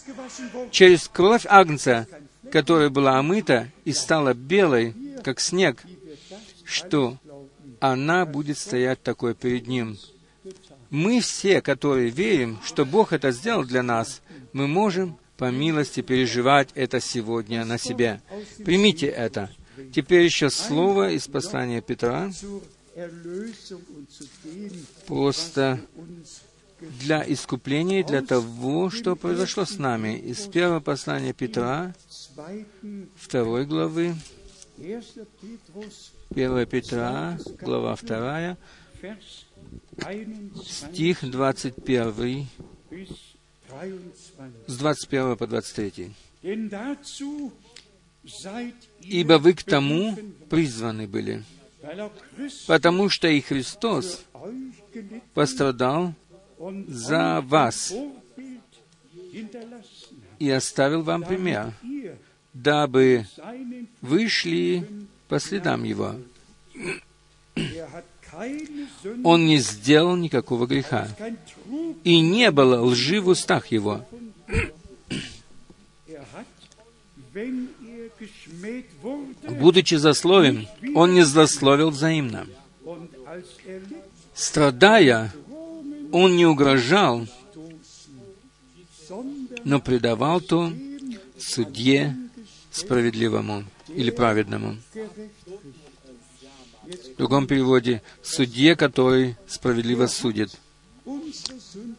[0.70, 2.07] через кровь Агнца,
[2.50, 5.82] которая была омыта и стала белой, как снег,
[6.64, 7.18] что
[7.80, 9.98] она будет стоять такой перед Ним.
[10.90, 16.70] Мы все, которые верим, что Бог это сделал для нас, мы можем по милости переживать
[16.74, 18.20] это сегодня на себе.
[18.64, 19.51] Примите это.
[19.93, 22.30] Теперь еще слово из послания Петра,
[25.07, 25.80] просто
[27.01, 30.16] для искупления, для того, что произошло с нами.
[30.18, 31.95] Из первого послания Петра,
[33.16, 34.14] второй главы,
[34.76, 38.57] 1 Петра, глава 2,
[40.64, 42.49] стих 21,
[44.66, 46.12] с 21 по 23.
[49.01, 50.16] «Ибо вы к тому
[50.49, 51.43] призваны были,
[52.66, 54.25] потому что и Христос
[55.35, 56.14] пострадал
[56.89, 57.93] за вас
[60.39, 61.72] и оставил вам пример,
[62.53, 63.27] дабы
[64.01, 64.87] вы шли
[65.29, 66.14] по следам Его.
[69.22, 71.09] Он не сделал никакого греха,
[72.03, 74.05] и не было лжи в устах Его.
[79.49, 82.47] Будучи злословен, Он не злословил взаимно.
[84.35, 85.32] Страдая,
[86.12, 87.26] Он не угрожал,
[89.64, 90.72] но предавал то
[91.39, 92.16] судье
[92.70, 94.76] справедливому или праведному.
[96.87, 100.51] В другом переводе «судье, который справедливо судит».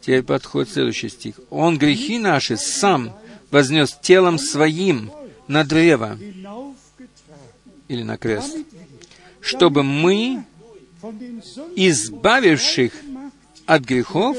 [0.00, 1.40] Теперь подходит следующий стих.
[1.50, 3.16] «Он грехи наши сам
[3.50, 5.10] вознес телом своим
[5.48, 6.18] на древо
[7.88, 8.56] или на крест,
[9.40, 10.44] чтобы мы,
[11.76, 12.92] избавивших
[13.64, 14.36] от грехов,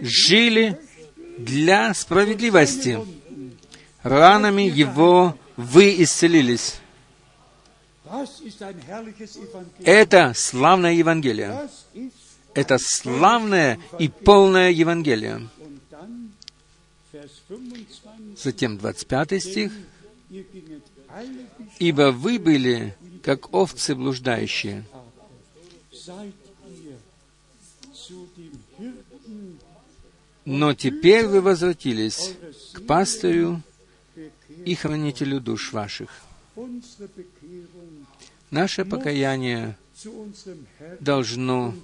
[0.00, 0.78] жили
[1.38, 2.98] для справедливости.
[4.02, 6.80] Ранами Его вы исцелились.
[9.84, 11.68] Это славное Евангелие.
[12.54, 15.48] Это славное и полное Евангелие.
[18.36, 19.72] Затем 25 стих.
[21.78, 24.84] «Ибо вы были, как овцы блуждающие,
[30.44, 32.34] но теперь вы возвратились
[32.72, 33.60] к пастырю
[34.64, 36.10] и хранителю душ ваших.
[38.50, 39.76] Наше покаяние
[41.00, 41.74] должно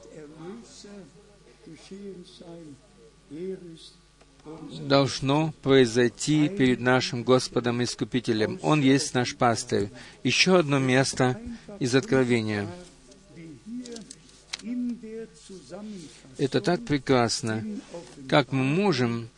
[4.81, 8.59] должно произойти перед нашим Господом Искупителем.
[8.62, 9.91] Он есть наш пастырь.
[10.23, 11.41] Еще одно место
[11.81, 12.69] из Откровения.
[16.39, 17.64] Это так прекрасно,
[18.29, 19.29] как мы можем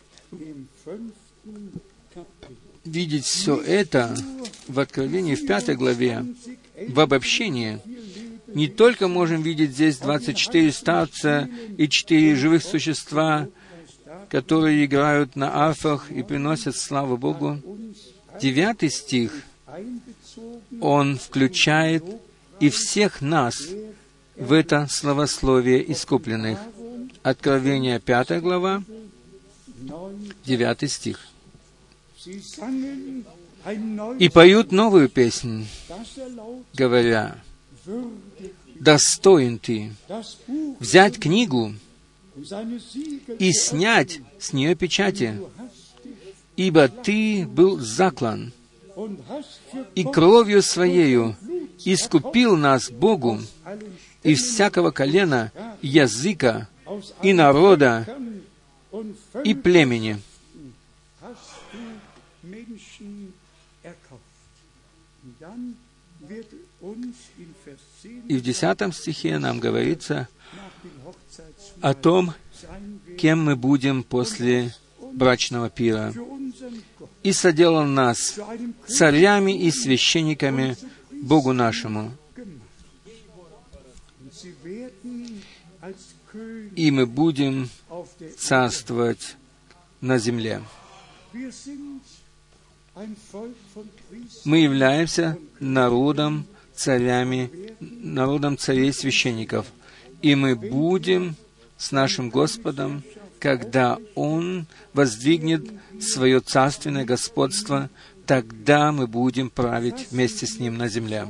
[2.85, 4.17] видеть все это
[4.67, 6.25] в Откровении в пятой главе,
[6.89, 7.81] в обобщении.
[8.47, 13.49] Не только можем видеть здесь 24 старца и 4 живых существа,
[14.29, 17.59] которые играют на арфах и приносят славу Богу.
[18.41, 19.33] Девятый стих,
[20.81, 22.05] он включает
[22.61, 23.69] и всех нас
[24.37, 26.59] в это словословие искупленных.
[27.23, 28.83] Откровение 5 глава,
[30.45, 31.21] 9 стих.
[34.19, 35.67] И поют новую песнь,
[36.75, 37.39] говоря,
[38.77, 39.93] «Достоин ты
[40.79, 41.75] взять книгу
[43.39, 45.41] и снять с нее печати,
[46.57, 48.53] ибо ты был заклан,
[49.95, 51.37] и кровью Своею
[51.85, 53.41] искупил нас Богу
[54.23, 56.69] и всякого колена, языка,
[57.23, 58.07] и народа,
[59.45, 60.21] и племени.
[68.29, 70.29] И в десятом стихе нам говорится
[71.81, 72.35] о том,
[73.19, 74.75] кем мы будем после
[75.13, 76.13] брачного пира.
[77.23, 78.39] «И соделал нас
[78.87, 80.77] царями и священниками
[81.11, 82.13] Богу нашему,
[86.77, 87.69] и мы будем
[88.39, 89.37] царствовать
[90.01, 90.63] на земле.
[94.45, 97.51] Мы являемся народом, царями,
[97.81, 99.67] народом царей священников,
[100.23, 101.37] и мы будем
[101.77, 103.03] с нашим Господом,
[103.39, 105.69] когда Он воздвигнет
[106.01, 107.91] свое царственное господство
[108.29, 111.27] тогда мы будем править вместе с Ним на земле.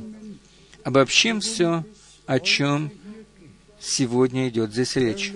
[0.82, 1.84] Обобщим все,
[2.26, 2.90] о чем
[3.78, 5.32] сегодня идет здесь речь.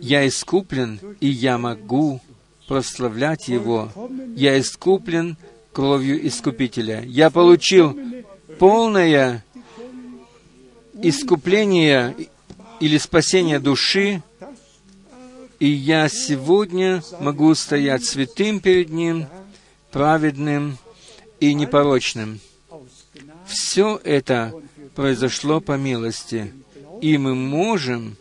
[0.00, 2.22] Я искуплен, и я могу
[2.66, 3.90] прославлять Его.
[4.36, 5.36] Я искуплен
[5.72, 7.02] кровью Искупителя.
[7.04, 7.98] Я получил
[8.58, 9.44] полное
[11.02, 12.14] искупление
[12.80, 14.22] или спасение души,
[15.58, 19.26] и я сегодня могу стоять святым перед Ним,
[19.90, 20.78] праведным
[21.40, 22.40] и непорочным.
[23.46, 24.52] Все это
[24.94, 26.52] произошло по милости,
[27.00, 28.16] и мы можем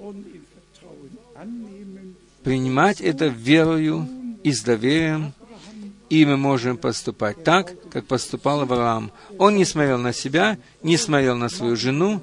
[2.44, 4.08] принимать это верою
[4.44, 5.34] и с доверием,
[6.10, 9.12] и мы можем поступать так, как поступал Авраам.
[9.38, 12.22] Он не смотрел на себя, не смотрел на свою жену.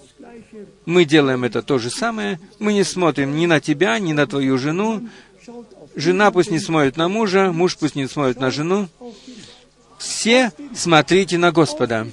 [0.84, 2.38] Мы делаем это то же самое.
[2.58, 5.08] Мы не смотрим ни на тебя, ни на твою жену.
[5.96, 8.88] Жена пусть не смотрит на мужа, муж пусть не смотрит на жену.
[9.98, 12.06] Все смотрите на Господа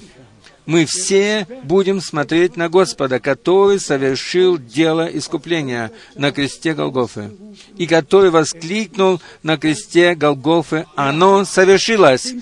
[0.66, 7.30] мы все будем смотреть на Господа, который совершил дело искупления на кресте Голгофы,
[7.76, 12.34] и который воскликнул на кресте Голгофы, «Оно совершилось!»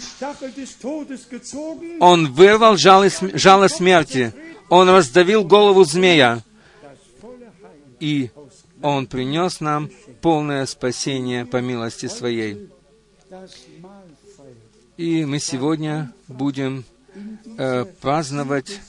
[2.01, 4.33] Он вырвал жало, жало смерти,
[4.71, 6.43] Он раздавил голову змея,
[8.01, 8.31] и
[8.83, 9.91] Он принес нам
[10.23, 12.71] полное спасение по милости Своей.
[14.97, 16.85] И мы сегодня будем
[17.59, 18.81] э, праздновать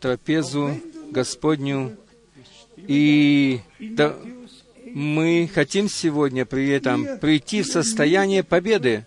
[0.00, 0.80] трапезу
[1.10, 1.96] Господню.
[2.76, 4.16] И да,
[4.86, 9.06] мы хотим сегодня при этом прийти в состояние победы.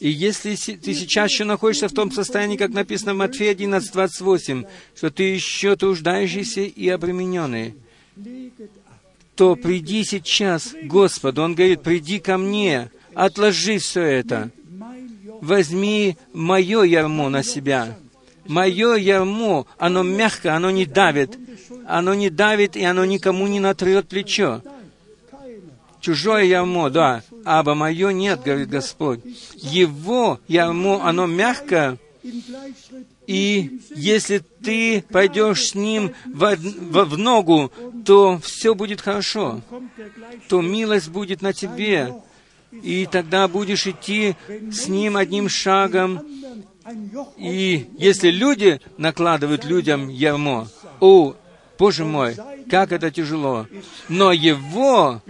[0.00, 4.64] И если ты сейчас еще находишься в том состоянии, как написано в Матфея 11, 28,
[4.94, 7.74] что ты еще труждающийся и обремененный,
[9.34, 11.42] то приди сейчас Господу.
[11.42, 14.52] Он говорит, приди ко мне, отложи все это
[15.40, 17.96] возьми мое ярмо на себя.
[18.46, 21.38] Мое ярмо, оно мягкое, оно не давит.
[21.86, 24.62] Оно не давит, и оно никому не натрет плечо.
[26.00, 29.20] Чужое ярмо, да, аба мое нет, говорит Господь.
[29.54, 31.98] Его ярмо, оно мягкое,
[33.26, 37.70] и если ты пойдешь с ним в, в, в ногу,
[38.04, 39.60] то все будет хорошо.
[40.48, 42.14] То милость будет на тебе,
[42.70, 44.36] и тогда будешь идти
[44.70, 46.26] с ним одним шагом.
[47.36, 50.68] И если люди накладывают людям ярмо,
[51.00, 51.34] о,
[51.78, 52.36] Боже мой,
[52.70, 53.66] как это тяжело.
[54.08, 55.22] Но его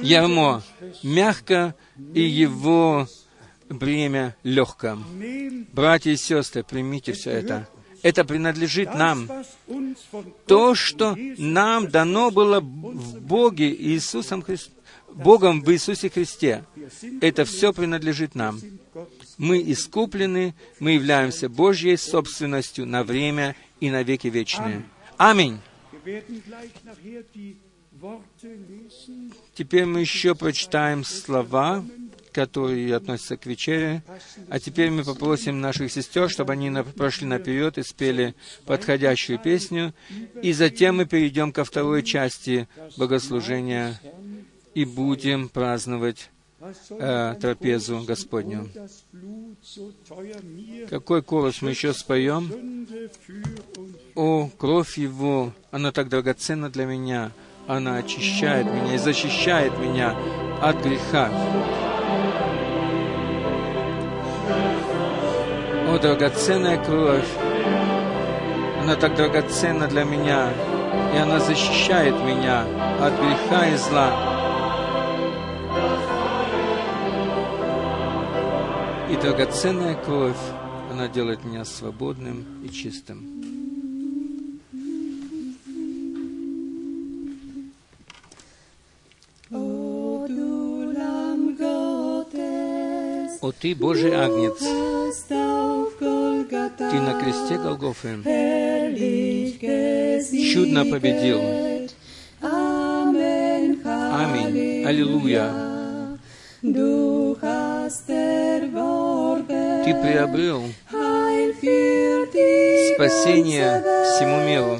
[0.00, 0.62] ярмо
[1.02, 1.74] мягко,
[2.14, 3.06] и его
[3.68, 4.98] бремя легко.
[5.72, 7.68] Братья и сестры, примите все это.
[8.02, 9.28] Это принадлежит нам.
[10.46, 14.74] То, что нам дано было в Боге Иисусом Христом,
[15.14, 16.64] Богом в Иисусе Христе.
[17.20, 18.60] Это все принадлежит нам.
[19.38, 24.82] Мы искуплены, мы являемся Божьей собственностью на время и на веки вечные.
[25.16, 25.58] Аминь.
[29.54, 31.84] Теперь мы еще прочитаем слова,
[32.32, 34.02] которые относятся к вечере.
[34.48, 38.34] А теперь мы попросим наших сестер, чтобы они прошли наперед и спели
[38.64, 39.94] подходящую песню.
[40.42, 44.00] И затем мы перейдем ко второй части богослужения
[44.74, 46.30] и будем праздновать
[46.90, 48.68] э, трапезу Господню.
[50.88, 52.86] Какой голос мы еще споем?
[54.14, 57.32] О, кровь Его, она так драгоценна для меня,
[57.66, 60.16] она очищает меня и защищает меня
[60.60, 61.30] от греха.
[65.88, 67.28] О, драгоценная кровь,
[68.80, 70.52] она так драгоценна для меня,
[71.14, 72.62] и она защищает меня
[73.00, 74.31] от греха и зла.
[79.12, 80.34] И драгоценная кровь,
[80.90, 83.42] она делает меня свободным и чистым.
[93.42, 94.60] О ты, Божий Агнец,
[96.78, 98.16] ты на кресте Голгофы
[100.54, 101.38] чудно победил.
[104.00, 104.86] Аминь.
[104.86, 105.72] Аллилуйя.
[109.84, 110.62] Ты приобрел
[112.94, 114.78] спасение всему миру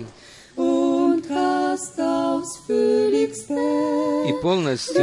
[4.28, 5.02] и полностью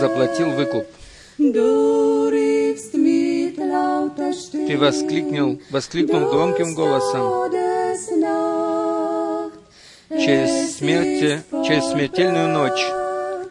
[0.00, 0.84] заплатил выкуп.
[4.52, 7.50] Ты воскликнул, воскликнул громким голосом
[10.10, 12.84] через, смерти, через смертельную ночь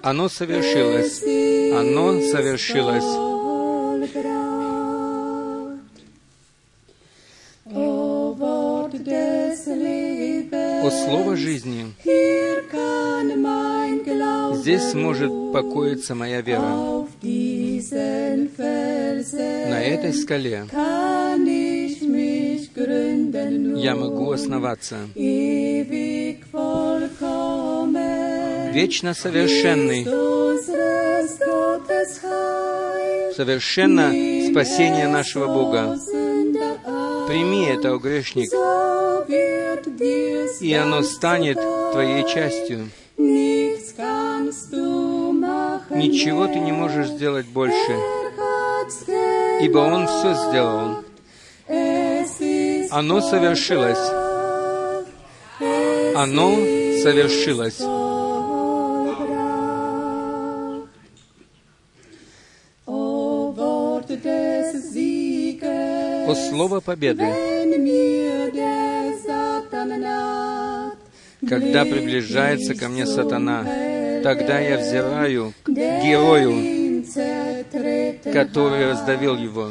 [0.02, 1.22] Оно совершилось.
[1.74, 3.29] Оно совершилось.
[11.10, 11.86] Слово жизни.
[14.62, 16.70] Здесь может покоиться моя вера.
[19.70, 20.68] На этой скале
[23.82, 24.98] я могу основаться.
[28.72, 30.06] Вечно совершенный,
[33.36, 34.12] совершенно
[34.52, 35.98] спасение нашего Бога.
[37.28, 38.52] Прими это, о грешник,
[39.30, 41.60] и оно станет
[41.92, 42.90] твоей частью.
[45.92, 47.94] Ничего ты не можешь сделать больше,
[49.62, 51.04] ибо Он все сделал.
[52.92, 54.00] Оно совершилось.
[56.16, 56.56] Оно
[57.04, 57.80] совершилось.
[66.28, 67.26] О Слово победы,
[71.48, 73.64] когда приближается ко мне сатана,
[74.24, 77.04] тогда я взираю к герою,
[78.32, 79.70] который раздавил его.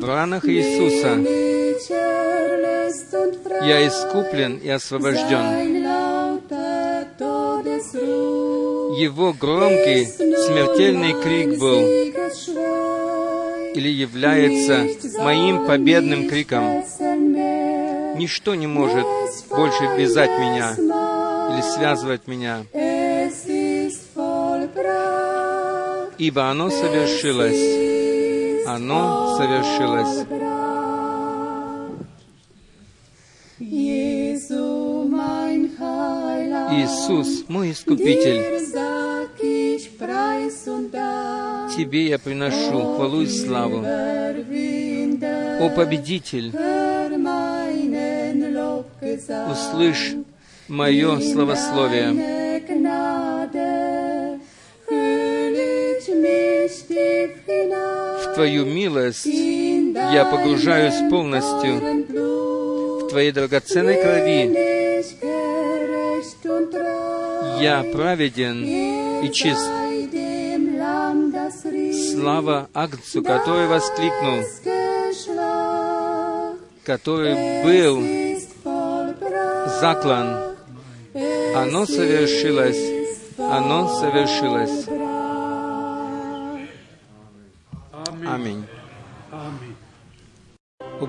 [0.00, 1.18] В ранах Иисуса
[3.62, 5.86] я искуплен и освобожден.
[8.98, 11.99] Его громкий, смертельный крик был.
[13.74, 14.86] Или является
[15.22, 16.84] моим победным криком.
[18.18, 19.06] Ничто не может
[19.48, 22.64] больше вязать меня или связывать меня,
[26.18, 28.66] ибо оно совершилось.
[28.66, 30.26] Оно совершилось.
[36.72, 38.60] Иисус, мой Искупитель,
[41.80, 43.78] Тебе я приношу хвалу и славу.
[43.78, 46.52] О Победитель,
[49.50, 50.12] услышь
[50.68, 52.10] мое словословие.
[58.18, 61.80] В Твою милость, я погружаюсь полностью
[62.10, 64.52] в Твоей драгоценной крови.
[67.62, 68.64] Я праведен
[69.24, 69.89] и чист.
[72.20, 74.44] Слава Агнцу, который воскликнул,
[76.84, 78.02] который был
[79.80, 80.54] заклан.
[81.56, 82.78] Оно совершилось.
[83.38, 84.86] Оно совершилось.
[88.28, 88.66] Аминь.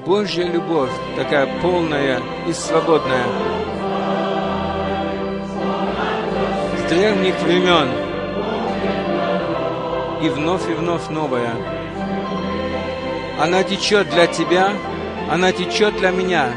[0.06, 3.26] Божья любовь, такая полная и свободная.
[6.80, 8.11] С древних времен
[10.24, 11.56] и вновь и вновь новая.
[13.40, 14.78] Она течет для тебя,
[15.30, 16.54] она течет для меня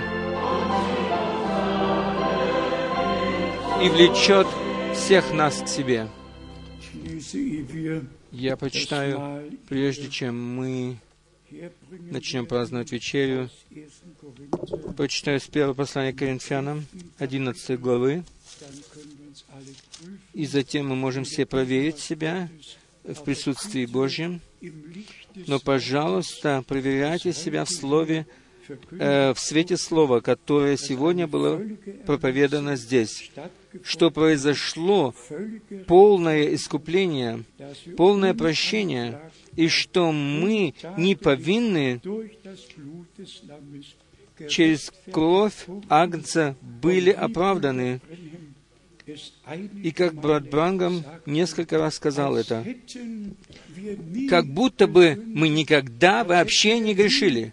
[3.83, 4.47] и влечет
[4.95, 6.09] всех нас к себе.
[8.33, 10.99] Я Mahl прежде чем мы
[12.11, 13.89] начнем праздновать вечерю, 1.
[14.21, 16.85] Korinther, прочитаю с первого послания Коринфянам,
[17.19, 18.25] 11 главы,
[20.33, 22.49] и затем мы можем все проверить себя
[23.05, 24.41] в присутствии Божьем.
[25.47, 28.27] Но, пожалуйста, проверяйте себя в Слове,
[28.93, 31.61] э, в свете Слова, которое сегодня было
[32.07, 33.31] проповедано здесь,
[33.83, 35.15] что произошло
[35.87, 37.45] полное искупление,
[37.97, 42.01] полное прощение, и что мы не повинны
[44.49, 48.01] через кровь Агнца были оправданы.
[49.83, 52.65] И как брат Брангам несколько раз сказал это,
[54.31, 57.53] как будто бы мы никогда вообще не грешили,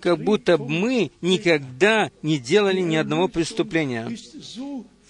[0.00, 4.08] как будто Übertretung мы никогда не делали ни одного преступления.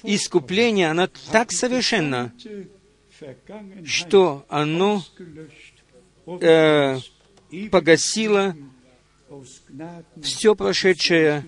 [0.05, 2.33] Искупление, оно так совершенно,
[3.85, 5.05] что оно
[6.27, 6.99] э,
[7.71, 8.57] погасило
[10.23, 11.45] все прошедшее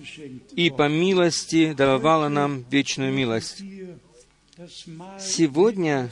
[0.53, 3.63] и по милости даровало нам вечную милость.
[5.19, 6.09] Сегодня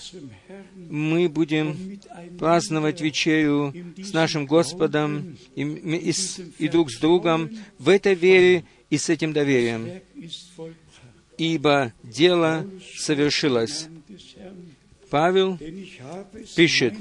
[0.76, 2.00] мы будем
[2.38, 6.14] праздновать вечерю с нашим Господом и, и
[6.60, 10.02] и друг с другом в этой вере и с этим доверием,
[11.38, 13.88] ибо дело совершилось.
[15.10, 15.58] Павел,
[16.56, 16.96] Пишет.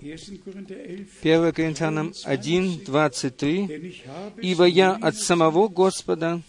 [0.00, 0.38] Meinerseits, 1.
[0.44, 6.40] Korinther 11, 1 Коринфянам 1, 23, denn ich habe es «Ибо я от самого Господа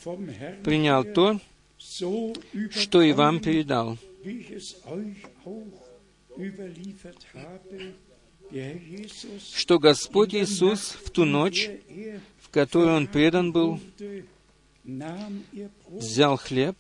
[0.64, 1.40] принял то,
[1.78, 3.98] что и вам передал,
[9.54, 13.80] что Господь Иисус в ту ночь, er в которой Он предан был,
[15.90, 16.78] взял хлеб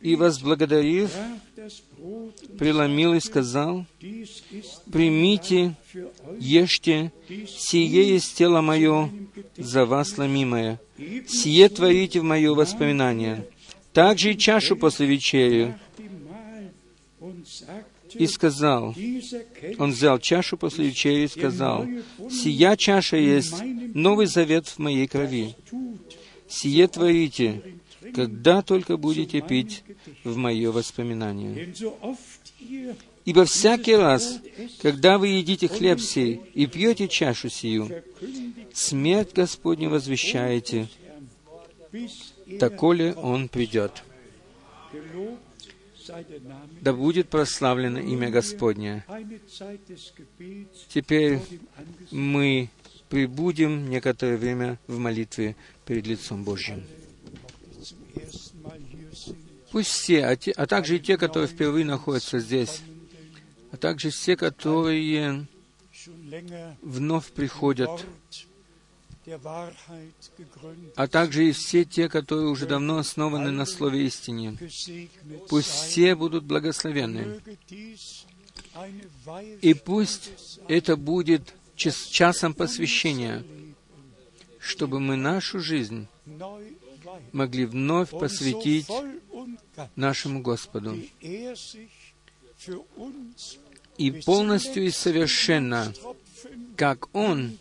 [0.00, 1.10] и, возблагодарив,
[2.58, 3.86] преломил и сказал,
[4.92, 5.74] «Примите,
[6.38, 7.12] ешьте,
[7.48, 9.10] сие есть тело мое
[9.56, 10.80] за вас ломимое,
[11.26, 13.48] сие творите в мое воспоминание».
[13.92, 15.74] Также и чашу после вечери,
[18.12, 18.94] и сказал,
[19.78, 21.86] Он взял чашу после вечери и сказал,
[22.30, 23.54] «Сия чаша есть
[23.94, 25.54] новый завет в моей крови.
[26.48, 27.62] Сие творите,
[28.14, 29.82] когда только будете пить
[30.24, 31.74] в мое воспоминание.
[33.24, 34.40] Ибо всякий раз,
[34.80, 38.04] когда вы едите хлеб сей и пьете чашу сию,
[38.72, 40.88] смерть Господню возвещаете,
[42.46, 44.04] доколе Он придет.
[46.80, 49.04] Да будет прославлено имя Господне.
[50.88, 51.40] Теперь
[52.12, 52.70] мы
[53.08, 56.84] прибудем некоторое время в молитве перед лицом Божьим.
[59.70, 62.80] Пусть все, а, те- а также и те, которые впервые находятся здесь,
[63.72, 65.46] а также все, которые
[66.82, 67.90] вновь приходят,
[70.94, 74.56] а также и все те, которые уже давно основаны на Слове истине.
[75.48, 77.40] Пусть все будут благословенны.
[79.62, 80.30] И пусть
[80.68, 83.44] это будет час- часом посвящения,
[84.58, 86.08] чтобы мы нашу жизнь
[87.32, 88.88] могли вновь посвятить
[89.94, 90.98] нашему Господу.
[93.98, 95.92] И полностью и совершенно,
[96.76, 97.56] как Он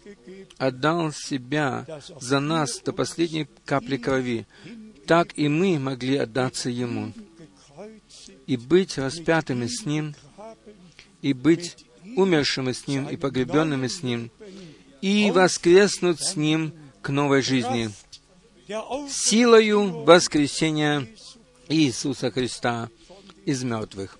[0.57, 1.85] отдал себя
[2.19, 4.45] за нас до последней капли крови,
[5.05, 7.13] так и мы могли отдаться Ему
[8.47, 10.15] и быть распятыми с Ним,
[11.21, 11.85] и быть
[12.15, 14.31] умершими с Ним и погребенными с Ним,
[15.01, 17.91] и воскреснуть с Ним к новой жизни,
[19.09, 21.07] силою воскресения
[21.69, 22.89] Иисуса Христа
[23.45, 24.17] из мертвых.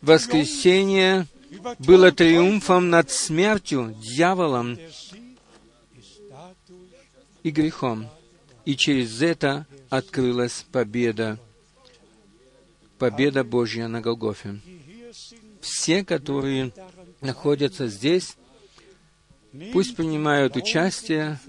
[0.00, 1.26] Воскресение
[1.78, 4.78] было триумфом над смертью, дьяволом
[7.42, 8.08] и грехом.
[8.64, 11.38] И через это открылась победа.
[13.00, 14.60] Победа Божья на Голгофе.
[15.62, 16.72] Все, которые
[17.22, 18.36] находятся здесь,
[19.72, 21.40] пусть принимают участие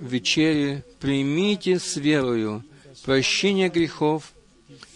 [0.00, 0.84] в вечере.
[1.00, 2.64] Примите с верою
[3.04, 4.32] прощение грехов,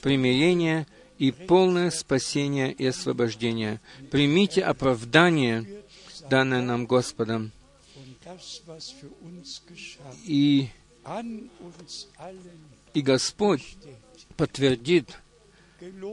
[0.01, 0.86] примирение
[1.18, 3.82] и полное спасение и освобождение.
[4.10, 5.82] Примите оправдание,
[6.31, 7.52] данное нам Господом,
[10.24, 10.68] и,
[12.94, 13.76] и Господь.
[14.36, 15.19] Подтвердит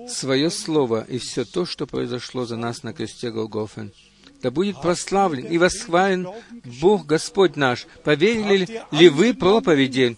[0.10, 3.91] свое слово и все то, что произошло за нас на кресте Голгофы.
[4.41, 6.27] Да будет прославлен и восхвален
[6.81, 7.85] Бог Господь наш.
[8.03, 10.18] Поверили ли вы проповеди?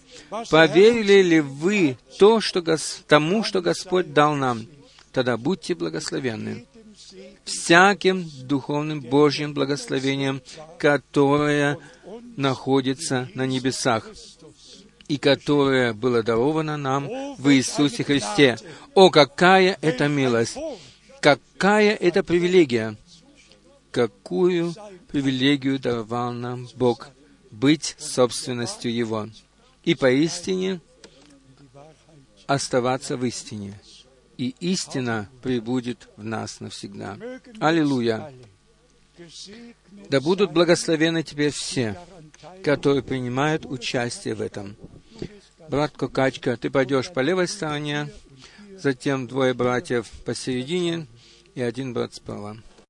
[0.49, 4.65] Поверили ли вы то, что Гос- тому, что Господь дал нам?
[5.11, 6.65] Тогда будьте благословенны
[7.43, 10.41] всяким духовным Божьим благословением,
[10.79, 11.77] которое
[12.37, 14.07] находится на небесах
[15.07, 17.07] и которое было даровано нам
[17.37, 18.57] в Иисусе Христе.
[18.95, 20.57] О, какая это милость!
[21.21, 22.95] Какая это привилегия!
[23.91, 24.73] Какую
[25.09, 27.09] привилегию давал нам Бог
[27.51, 29.27] быть собственностью Его
[29.83, 30.81] и поистине
[32.47, 33.79] оставаться в истине.
[34.37, 37.17] И истина пребудет в нас навсегда.
[37.59, 38.33] Аллилуйя!
[40.09, 41.99] Да будут благословены теперь все.
[42.63, 44.75] Которые принимают участие в этом.
[45.69, 48.09] Брат Кокачка, ты пойдешь по левой стороне,
[48.77, 51.07] затем двое братьев посередине
[51.55, 52.57] и один брат справа.